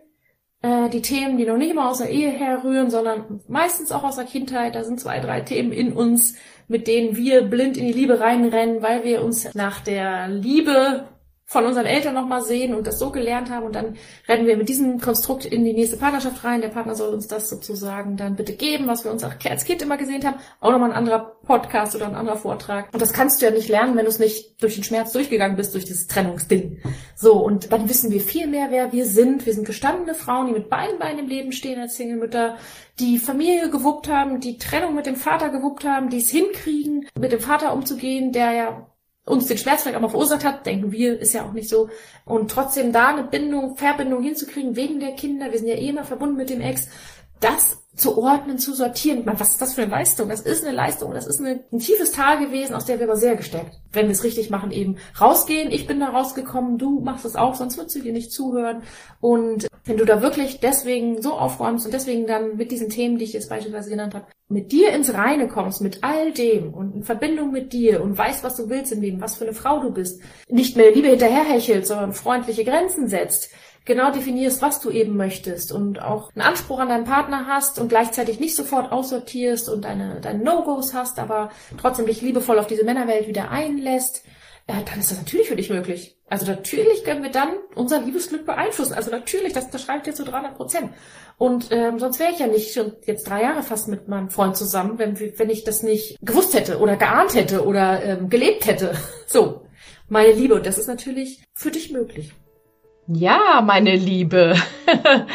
Äh, 0.61 0.89
die 0.89 1.03
Themen, 1.03 1.37
die 1.37 1.45
noch 1.45 1.57
nicht 1.57 1.69
immer 1.69 1.87
aus 1.87 1.99
der 1.99 2.09
Ehe 2.09 2.31
herrühren, 2.31 2.89
sondern 2.89 3.41
meistens 3.47 3.91
auch 3.91 4.03
aus 4.03 4.15
der 4.15 4.25
Kindheit. 4.25 4.73
Da 4.73 4.83
sind 4.83 4.99
zwei, 4.99 5.19
drei 5.19 5.41
Themen 5.41 5.71
in 5.71 5.93
uns, 5.93 6.35
mit 6.67 6.87
denen 6.87 7.15
wir 7.15 7.43
blind 7.43 7.77
in 7.77 7.85
die 7.85 7.93
Liebe 7.93 8.19
reinrennen, 8.19 8.81
weil 8.81 9.03
wir 9.03 9.23
uns 9.23 9.53
nach 9.53 9.81
der 9.81 10.27
Liebe 10.27 11.07
von 11.49 11.65
unseren 11.65 11.87
Eltern 11.87 12.13
nochmal 12.13 12.43
sehen 12.43 12.75
und 12.75 12.85
das 12.85 12.99
so 12.99 13.09
gelernt 13.09 13.49
haben 13.49 13.65
und 13.65 13.73
dann 13.73 13.97
rennen 14.27 14.45
wir 14.45 14.55
mit 14.55 14.69
diesem 14.69 15.01
Konstrukt 15.01 15.45
in 15.45 15.65
die 15.65 15.73
nächste 15.73 15.97
Partnerschaft 15.97 16.43
rein. 16.43 16.61
Der 16.61 16.67
Partner 16.67 16.93
soll 16.93 17.11
uns 17.11 17.27
das 17.27 17.49
sozusagen 17.49 18.17
dann 18.17 18.35
bitte 18.35 18.53
geben, 18.53 18.85
was 18.85 19.03
wir 19.03 19.11
uns 19.11 19.23
als 19.23 19.65
Kind 19.65 19.81
immer 19.81 19.97
gesehen 19.97 20.23
haben. 20.23 20.35
Auch 20.59 20.69
nochmal 20.69 20.91
ein 20.91 20.95
anderer 20.95 21.37
Podcast 21.47 21.95
oder 21.95 22.05
ein 22.05 22.13
anderer 22.13 22.37
Vortrag. 22.37 22.93
Und 22.93 23.01
das 23.01 23.13
kannst 23.13 23.41
du 23.41 23.47
ja 23.47 23.51
nicht 23.51 23.67
lernen, 23.67 23.97
wenn 23.97 24.05
du 24.05 24.11
es 24.11 24.19
nicht 24.19 24.61
durch 24.61 24.75
den 24.75 24.83
Schmerz 24.83 25.11
durchgegangen 25.11 25.57
bist, 25.57 25.73
durch 25.73 25.85
dieses 25.85 26.05
Trennungsding. 26.05 26.83
So, 27.15 27.43
und 27.43 27.71
dann 27.71 27.89
wissen 27.89 28.11
wir 28.11 28.21
viel 28.21 28.45
mehr, 28.45 28.67
wer 28.69 28.91
wir 28.91 29.07
sind. 29.07 29.47
Wir 29.47 29.55
sind 29.55 29.65
gestandene 29.65 30.13
Frauen, 30.13 30.45
die 30.45 30.53
mit 30.53 30.69
beiden 30.69 30.99
Beinen 30.99 31.17
im 31.17 31.27
Leben 31.29 31.51
stehen 31.51 31.81
als 31.81 31.95
Single-Mütter, 31.95 32.57
die 32.99 33.17
Familie 33.17 33.71
gewuppt 33.71 34.07
haben, 34.07 34.39
die 34.39 34.59
Trennung 34.59 34.93
mit 34.93 35.07
dem 35.07 35.15
Vater 35.15 35.49
gewuppt 35.49 35.83
haben, 35.83 36.11
die 36.11 36.19
es 36.19 36.29
hinkriegen, 36.29 37.07
mit 37.19 37.31
dem 37.31 37.39
Vater 37.39 37.73
umzugehen, 37.73 38.33
der 38.33 38.51
ja 38.51 38.88
uns 39.29 39.45
den 39.45 39.57
Schmerz 39.57 39.83
vielleicht 39.83 39.97
auch 39.97 40.01
mal 40.01 40.09
verursacht 40.09 40.43
hat, 40.43 40.65
denken 40.65 40.91
wir, 40.91 41.19
ist 41.19 41.33
ja 41.33 41.45
auch 41.45 41.53
nicht 41.53 41.69
so. 41.69 41.89
Und 42.25 42.49
trotzdem 42.49 42.91
da 42.91 43.09
eine 43.09 43.23
Bindung, 43.23 43.77
Verbindung 43.77 44.23
hinzukriegen 44.23 44.75
wegen 44.75 44.99
der 44.99 45.11
Kinder, 45.11 45.51
wir 45.51 45.59
sind 45.59 45.67
ja 45.67 45.75
eh 45.75 45.89
immer 45.89 46.03
verbunden 46.03 46.35
mit 46.35 46.49
dem 46.49 46.61
Ex, 46.61 46.89
das 47.39 47.79
zu 47.99 48.17
ordnen, 48.17 48.57
zu 48.57 48.73
sortieren. 48.73 49.25
Man, 49.25 49.39
was 49.39 49.51
ist 49.51 49.61
das 49.61 49.73
für 49.73 49.81
eine 49.81 49.91
Leistung? 49.91 50.29
Das 50.29 50.41
ist 50.41 50.63
eine 50.63 50.75
Leistung, 50.75 51.13
das 51.13 51.27
ist 51.27 51.39
eine, 51.39 51.63
ein 51.71 51.79
tiefes 51.79 52.11
Tal 52.11 52.39
gewesen, 52.39 52.73
aus 52.73 52.85
der 52.85 52.99
wir 52.99 53.07
aber 53.07 53.17
sehr 53.17 53.35
gestärkt. 53.35 53.75
Wenn 53.91 54.05
wir 54.05 54.11
es 54.11 54.23
richtig 54.23 54.49
machen, 54.49 54.71
eben 54.71 54.97
rausgehen. 55.19 55.71
Ich 55.71 55.85
bin 55.85 55.99
da 55.99 56.09
rausgekommen, 56.09 56.77
du 56.77 57.01
machst 57.01 57.25
es 57.25 57.35
auch, 57.35 57.55
sonst 57.55 57.77
würdest 57.77 57.95
du 57.97 58.01
dir 58.01 58.13
nicht 58.13 58.31
zuhören. 58.31 58.83
Und 59.19 59.67
wenn 59.85 59.97
du 59.97 60.05
da 60.05 60.21
wirklich 60.21 60.59
deswegen 60.59 61.21
so 61.21 61.33
aufräumst 61.33 61.85
und 61.85 61.93
deswegen 61.93 62.25
dann 62.25 62.57
mit 62.57 62.71
diesen 62.71 62.89
Themen, 62.89 63.17
die 63.17 63.25
ich 63.25 63.33
jetzt 63.33 63.49
beispielsweise 63.49 63.89
genannt 63.89 64.15
habe, 64.15 64.27
mit 64.47 64.71
dir 64.71 64.93
ins 64.93 65.13
Reine 65.13 65.47
kommst, 65.47 65.81
mit 65.81 66.03
all 66.03 66.31
dem 66.31 66.73
und 66.73 66.95
in 66.95 67.03
Verbindung 67.03 67.51
mit 67.51 67.71
dir 67.71 68.01
und 68.01 68.17
weißt, 68.17 68.43
was 68.43 68.55
du 68.55 68.69
willst 68.69 68.91
im 68.91 69.01
Leben, 69.01 69.21
was 69.21 69.35
für 69.35 69.43
eine 69.43 69.53
Frau 69.53 69.79
du 69.79 69.91
bist, 69.91 70.21
nicht 70.47 70.75
mehr 70.75 70.91
Liebe 70.91 71.09
hinterherhechelt, 71.09 71.85
sondern 71.85 72.13
freundliche 72.13 72.63
Grenzen 72.63 73.07
setzt, 73.07 73.51
genau 73.89 74.11
definierst, 74.11 74.61
was 74.61 74.79
du 74.79 74.91
eben 74.91 75.17
möchtest 75.17 75.73
und 75.73 76.01
auch 76.01 76.31
einen 76.33 76.47
Anspruch 76.47 76.79
an 76.79 76.87
deinen 76.87 77.03
Partner 77.03 77.47
hast 77.47 77.79
und 77.79 77.89
gleichzeitig 77.89 78.39
nicht 78.39 78.55
sofort 78.55 78.93
aussortierst 78.93 79.67
und 79.67 79.83
deine, 79.83 80.21
deine 80.21 80.41
No-Gos 80.41 80.93
hast, 80.93 81.19
aber 81.19 81.49
trotzdem 81.77 82.05
dich 82.05 82.21
liebevoll 82.21 82.59
auf 82.59 82.67
diese 82.67 82.85
Männerwelt 82.85 83.27
wieder 83.27 83.51
einlässt, 83.51 84.23
äh, 84.67 84.83
dann 84.87 84.99
ist 84.99 85.09
das 85.09 85.17
natürlich 85.17 85.49
für 85.49 85.55
dich 85.55 85.71
möglich. 85.71 86.15
Also 86.27 86.45
natürlich 86.45 87.03
können 87.03 87.23
wir 87.23 87.31
dann 87.31 87.49
unser 87.73 87.99
Liebesglück 87.99 88.45
beeinflussen. 88.45 88.93
Also 88.93 89.09
natürlich, 89.09 89.53
das, 89.53 89.71
das 89.71 89.81
schreibt 89.81 90.05
jetzt 90.05 90.17
zu 90.17 90.23
so 90.23 90.31
300 90.31 90.55
Prozent. 90.55 90.91
Und 91.39 91.69
ähm, 91.71 91.97
sonst 91.97 92.19
wäre 92.19 92.31
ich 92.31 92.39
ja 92.39 92.45
nicht 92.45 92.73
schon 92.73 92.93
jetzt 93.05 93.27
drei 93.27 93.41
Jahre 93.41 93.63
fast 93.63 93.87
mit 93.87 94.07
meinem 94.07 94.29
Freund 94.29 94.55
zusammen, 94.55 94.99
wenn, 94.99 95.19
wenn 95.19 95.49
ich 95.49 95.63
das 95.63 95.81
nicht 95.81 96.17
gewusst 96.21 96.53
hätte 96.53 96.77
oder 96.77 96.95
geahnt 96.95 97.33
hätte 97.33 97.65
oder 97.65 98.03
ähm, 98.03 98.29
gelebt 98.29 98.65
hätte. 98.67 98.93
So, 99.25 99.65
meine 100.07 100.33
Liebe, 100.33 100.55
und 100.55 100.65
das 100.65 100.79
ist 100.79 100.87
natürlich 100.87 101.43
für 101.53 101.69
dich 101.69 101.91
möglich. 101.91 102.33
Ja, 103.11 103.61
meine 103.65 103.95
Liebe. 103.95 104.55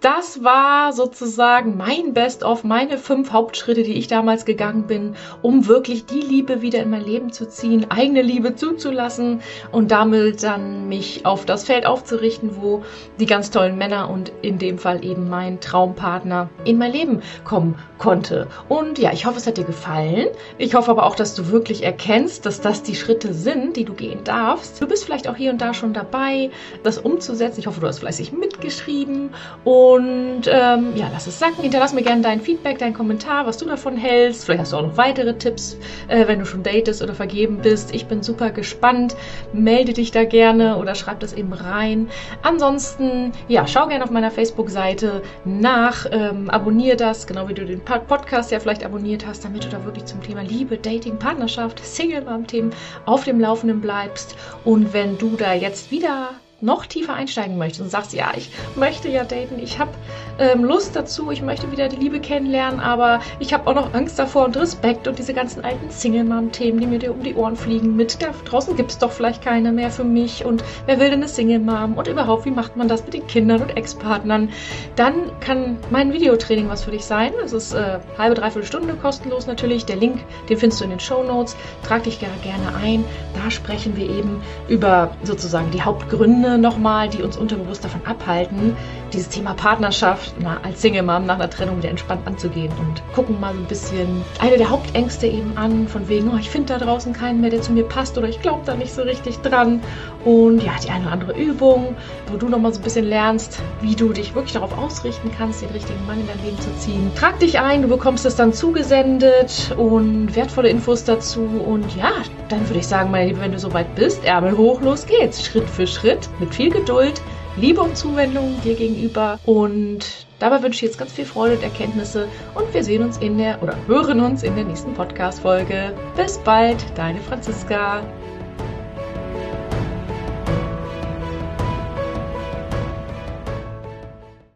das 0.00 0.44
war 0.44 0.92
sozusagen 0.92 1.76
mein 1.76 2.12
Best-of, 2.12 2.64
meine 2.64 2.98
fünf 2.98 3.32
Hauptschritte, 3.32 3.82
die 3.82 3.94
ich 3.94 4.08
damals 4.08 4.44
gegangen 4.44 4.86
bin, 4.86 5.16
um 5.40 5.66
wirklich 5.66 6.04
die 6.04 6.20
Liebe 6.20 6.60
wieder 6.60 6.80
in 6.80 6.90
mein 6.90 7.04
Leben 7.04 7.32
zu 7.32 7.48
ziehen, 7.48 7.86
eigene 7.88 8.20
Liebe 8.20 8.54
zuzulassen 8.54 9.40
und 9.72 9.90
damit 9.90 10.42
dann 10.42 10.88
mich 10.88 11.24
auf 11.24 11.46
das 11.46 11.64
Feld 11.64 11.86
aufzurichten, 11.86 12.56
wo 12.60 12.82
die 13.18 13.26
ganz 13.26 13.50
tollen 13.50 13.78
Männer 13.78 14.10
und 14.10 14.32
in 14.42 14.58
dem 14.58 14.78
Fall 14.78 15.02
eben 15.02 15.30
mein 15.30 15.60
Traumpartner 15.60 16.50
in 16.64 16.76
mein 16.76 16.92
Leben 16.92 17.22
kommen 17.44 17.76
konnte. 17.96 18.48
Und 18.68 18.98
ja, 18.98 19.12
ich 19.12 19.24
hoffe, 19.24 19.38
es 19.38 19.46
hat 19.46 19.56
dir 19.56 19.64
gefallen. 19.64 20.28
Ich 20.58 20.74
hoffe 20.74 20.90
aber 20.90 21.06
auch, 21.06 21.16
dass 21.16 21.34
du 21.34 21.48
wirklich 21.48 21.82
erkennst, 21.82 22.44
dass 22.44 22.60
das 22.60 22.82
die 22.82 22.94
Schritte 22.94 23.32
sind, 23.32 23.76
die 23.76 23.84
du 23.84 23.94
gehen 23.94 24.22
darfst. 24.24 24.80
Du 24.80 24.86
bist 24.86 25.04
vielleicht 25.04 25.26
auch 25.26 25.36
hier 25.36 25.50
und 25.50 25.60
da 25.60 25.72
schon 25.72 25.94
dabei, 25.94 26.50
das 26.82 26.98
umzusetzen. 26.98 27.60
Ich 27.60 27.66
hoffe, 27.66 27.80
du 27.80 27.86
hast 27.86 28.00
fleißig 28.00 28.32
mitgeschrieben 28.32 29.30
und 29.64 29.95
und 29.96 30.42
ähm, 30.46 30.94
ja, 30.94 31.08
lass 31.10 31.26
es 31.26 31.38
sacken. 31.38 31.62
Hinterlass 31.62 31.94
mir 31.94 32.02
gerne 32.02 32.20
dein 32.20 32.40
Feedback, 32.40 32.78
deinen 32.78 32.92
Kommentar, 32.92 33.46
was 33.46 33.56
du 33.56 33.64
davon 33.64 33.96
hältst. 33.96 34.44
Vielleicht 34.44 34.60
hast 34.60 34.72
du 34.72 34.76
auch 34.76 34.82
noch 34.82 34.96
weitere 34.96 35.34
Tipps, 35.34 35.78
äh, 36.08 36.26
wenn 36.26 36.38
du 36.38 36.44
schon 36.44 36.62
datest 36.62 37.02
oder 37.02 37.14
vergeben 37.14 37.60
bist. 37.62 37.94
Ich 37.94 38.06
bin 38.06 38.22
super 38.22 38.50
gespannt. 38.50 39.16
Melde 39.54 39.94
dich 39.94 40.10
da 40.10 40.24
gerne 40.24 40.76
oder 40.76 40.94
schreib 40.94 41.20
das 41.20 41.32
eben 41.32 41.52
rein. 41.52 42.08
Ansonsten, 42.42 43.32
ja, 43.48 43.66
schau 43.66 43.86
gerne 43.88 44.04
auf 44.04 44.10
meiner 44.10 44.30
Facebook-Seite 44.30 45.22
nach. 45.44 46.06
Ähm, 46.10 46.50
abonnier 46.50 46.96
das, 46.96 47.26
genau 47.26 47.48
wie 47.48 47.54
du 47.54 47.64
den 47.64 47.80
Podcast 47.80 48.50
ja 48.50 48.60
vielleicht 48.60 48.84
abonniert 48.84 49.26
hast, 49.26 49.44
damit 49.44 49.64
du 49.64 49.68
da 49.68 49.82
wirklich 49.84 50.04
zum 50.04 50.22
Thema 50.22 50.42
Liebe, 50.42 50.76
Dating, 50.76 51.18
Partnerschaft, 51.18 51.78
Single-Mom-Themen 51.84 52.70
auf 53.06 53.24
dem 53.24 53.40
Laufenden 53.40 53.80
bleibst. 53.80 54.36
Und 54.64 54.92
wenn 54.92 55.16
du 55.16 55.36
da 55.36 55.54
jetzt 55.54 55.90
wieder 55.90 56.30
noch 56.60 56.86
tiefer 56.86 57.14
einsteigen 57.14 57.58
möchtest 57.58 57.82
und 57.82 57.90
sagst, 57.90 58.12
ja, 58.12 58.32
ich 58.36 58.50
möchte 58.76 59.08
ja 59.08 59.24
daten, 59.24 59.58
ich 59.58 59.78
habe 59.78 59.90
ähm, 60.38 60.64
Lust 60.64 60.96
dazu, 60.96 61.30
ich 61.30 61.42
möchte 61.42 61.70
wieder 61.70 61.88
die 61.88 61.96
Liebe 61.96 62.20
kennenlernen, 62.20 62.80
aber 62.80 63.20
ich 63.40 63.52
habe 63.52 63.68
auch 63.68 63.74
noch 63.74 63.92
Angst 63.94 64.18
davor 64.18 64.46
und 64.46 64.56
Respekt 64.56 65.06
und 65.06 65.18
diese 65.18 65.34
ganzen 65.34 65.64
alten 65.64 65.90
Single-Mom-Themen, 65.90 66.80
die 66.80 66.86
mir 66.86 67.12
um 67.12 67.22
die 67.22 67.34
Ohren 67.34 67.56
fliegen 67.56 67.96
mit, 67.96 68.22
da 68.22 68.28
draußen 68.46 68.76
gibt 68.76 68.90
es 68.90 68.98
doch 68.98 69.12
vielleicht 69.12 69.42
keine 69.42 69.72
mehr 69.72 69.90
für 69.90 70.04
mich 70.04 70.44
und 70.44 70.64
wer 70.86 70.98
will 70.98 71.10
denn 71.10 71.20
eine 71.20 71.28
Single-Mom 71.28 71.94
und 71.94 72.08
überhaupt, 72.08 72.46
wie 72.46 72.50
macht 72.50 72.76
man 72.76 72.88
das 72.88 73.04
mit 73.04 73.14
den 73.14 73.26
Kindern 73.26 73.62
und 73.62 73.76
Ex-Partnern, 73.76 74.50
dann 74.96 75.14
kann 75.40 75.78
mein 75.90 76.12
Videotraining 76.12 76.68
was 76.68 76.84
für 76.84 76.90
dich 76.90 77.04
sein. 77.04 77.32
Es 77.44 77.52
ist 77.52 77.74
äh, 77.74 77.98
halbe, 78.18 78.34
dreiviertel 78.34 78.66
Stunde 78.66 78.94
kostenlos 78.94 79.46
natürlich. 79.46 79.84
Der 79.84 79.96
Link, 79.96 80.24
den 80.48 80.56
findest 80.56 80.80
du 80.80 80.84
in 80.84 80.90
den 80.90 81.00
Show 81.00 81.22
Notes. 81.22 81.56
Trag 81.82 82.04
dich 82.04 82.18
gerne 82.18 82.34
ein. 82.82 83.04
Da 83.42 83.50
sprechen 83.50 83.96
wir 83.96 84.08
eben 84.08 84.40
über 84.68 85.10
sozusagen 85.22 85.70
die 85.70 85.82
Hauptgründe, 85.82 86.58
nochmal, 86.58 87.08
die 87.08 87.22
uns 87.22 87.36
unterbewusst 87.36 87.84
davon 87.84 88.00
abhalten, 88.06 88.76
dieses 89.12 89.28
Thema 89.28 89.54
Partnerschaft 89.54 90.34
na, 90.40 90.58
als 90.62 90.82
Single-Mom 90.82 91.26
nach 91.26 91.36
einer 91.36 91.50
Trennung 91.50 91.78
wieder 91.78 91.90
entspannt 91.90 92.26
anzugehen 92.26 92.72
und 92.78 93.02
gucken 93.14 93.38
mal 93.40 93.54
so 93.54 93.60
ein 93.60 93.66
bisschen 93.66 94.24
eine 94.40 94.56
der 94.56 94.70
Hauptängste 94.70 95.26
eben 95.26 95.56
an, 95.56 95.86
von 95.86 96.08
wegen, 96.08 96.30
oh, 96.32 96.36
ich 96.38 96.50
finde 96.50 96.78
da 96.78 96.84
draußen 96.84 97.12
keinen 97.12 97.40
mehr, 97.40 97.50
der 97.50 97.62
zu 97.62 97.72
mir 97.72 97.84
passt 97.84 98.16
oder 98.18 98.28
ich 98.28 98.40
glaube 98.40 98.62
da 98.64 98.74
nicht 98.74 98.92
so 98.92 99.02
richtig 99.02 99.38
dran. 99.38 99.80
Und 100.24 100.62
ja, 100.62 100.72
die 100.82 100.90
eine 100.90 101.04
oder 101.04 101.12
andere 101.12 101.38
Übung, 101.38 101.94
wo 102.30 102.36
du 102.36 102.48
nochmal 102.48 102.72
so 102.72 102.80
ein 102.80 102.84
bisschen 102.84 103.06
lernst, 103.06 103.62
wie 103.80 103.94
du 103.94 104.12
dich 104.12 104.34
wirklich 104.34 104.54
darauf 104.54 104.76
ausrichten 104.76 105.30
kannst, 105.36 105.62
den 105.62 105.70
richtigen 105.70 106.04
Mann 106.06 106.20
in 106.20 106.26
dein 106.26 106.42
Leben 106.44 106.60
zu 106.60 106.74
ziehen. 106.78 107.10
Trag 107.14 107.38
dich 107.38 107.60
ein, 107.60 107.82
du 107.82 107.88
bekommst 107.88 108.26
es 108.26 108.34
dann 108.34 108.52
zugesendet 108.52 109.74
und 109.76 110.34
wertvolle 110.34 110.68
Infos 110.68 111.04
dazu. 111.04 111.42
Und 111.42 111.94
ja, 111.96 112.10
dann 112.48 112.66
würde 112.68 112.80
ich 112.80 112.86
sagen, 112.86 113.10
meine 113.10 113.25
Liebe, 113.26 113.40
wenn 113.40 113.50
du 113.50 113.58
soweit 113.58 113.92
bist, 113.96 114.24
Ärmel 114.24 114.56
hoch, 114.56 114.80
los 114.80 115.04
geht's. 115.04 115.44
Schritt 115.44 115.68
für 115.68 115.88
Schritt 115.88 116.28
mit 116.38 116.54
viel 116.54 116.70
Geduld, 116.70 117.20
Liebe 117.56 117.80
und 117.80 117.96
Zuwendung 117.96 118.60
dir 118.62 118.74
gegenüber 118.74 119.40
und 119.44 120.26
dabei 120.38 120.62
wünsche 120.62 120.84
ich 120.84 120.90
jetzt 120.90 120.98
ganz 120.98 121.12
viel 121.12 121.24
Freude 121.24 121.56
und 121.56 121.62
Erkenntnisse 121.64 122.28
und 122.54 122.72
wir 122.72 122.84
sehen 122.84 123.02
uns 123.02 123.16
in 123.18 123.36
der 123.36 123.60
oder 123.64 123.74
hören 123.88 124.20
uns 124.20 124.44
in 124.44 124.54
der 124.54 124.64
nächsten 124.64 124.94
Podcast-Folge. 124.94 125.92
Bis 126.14 126.38
bald, 126.38 126.76
deine 126.94 127.20
Franziska. 127.20 128.04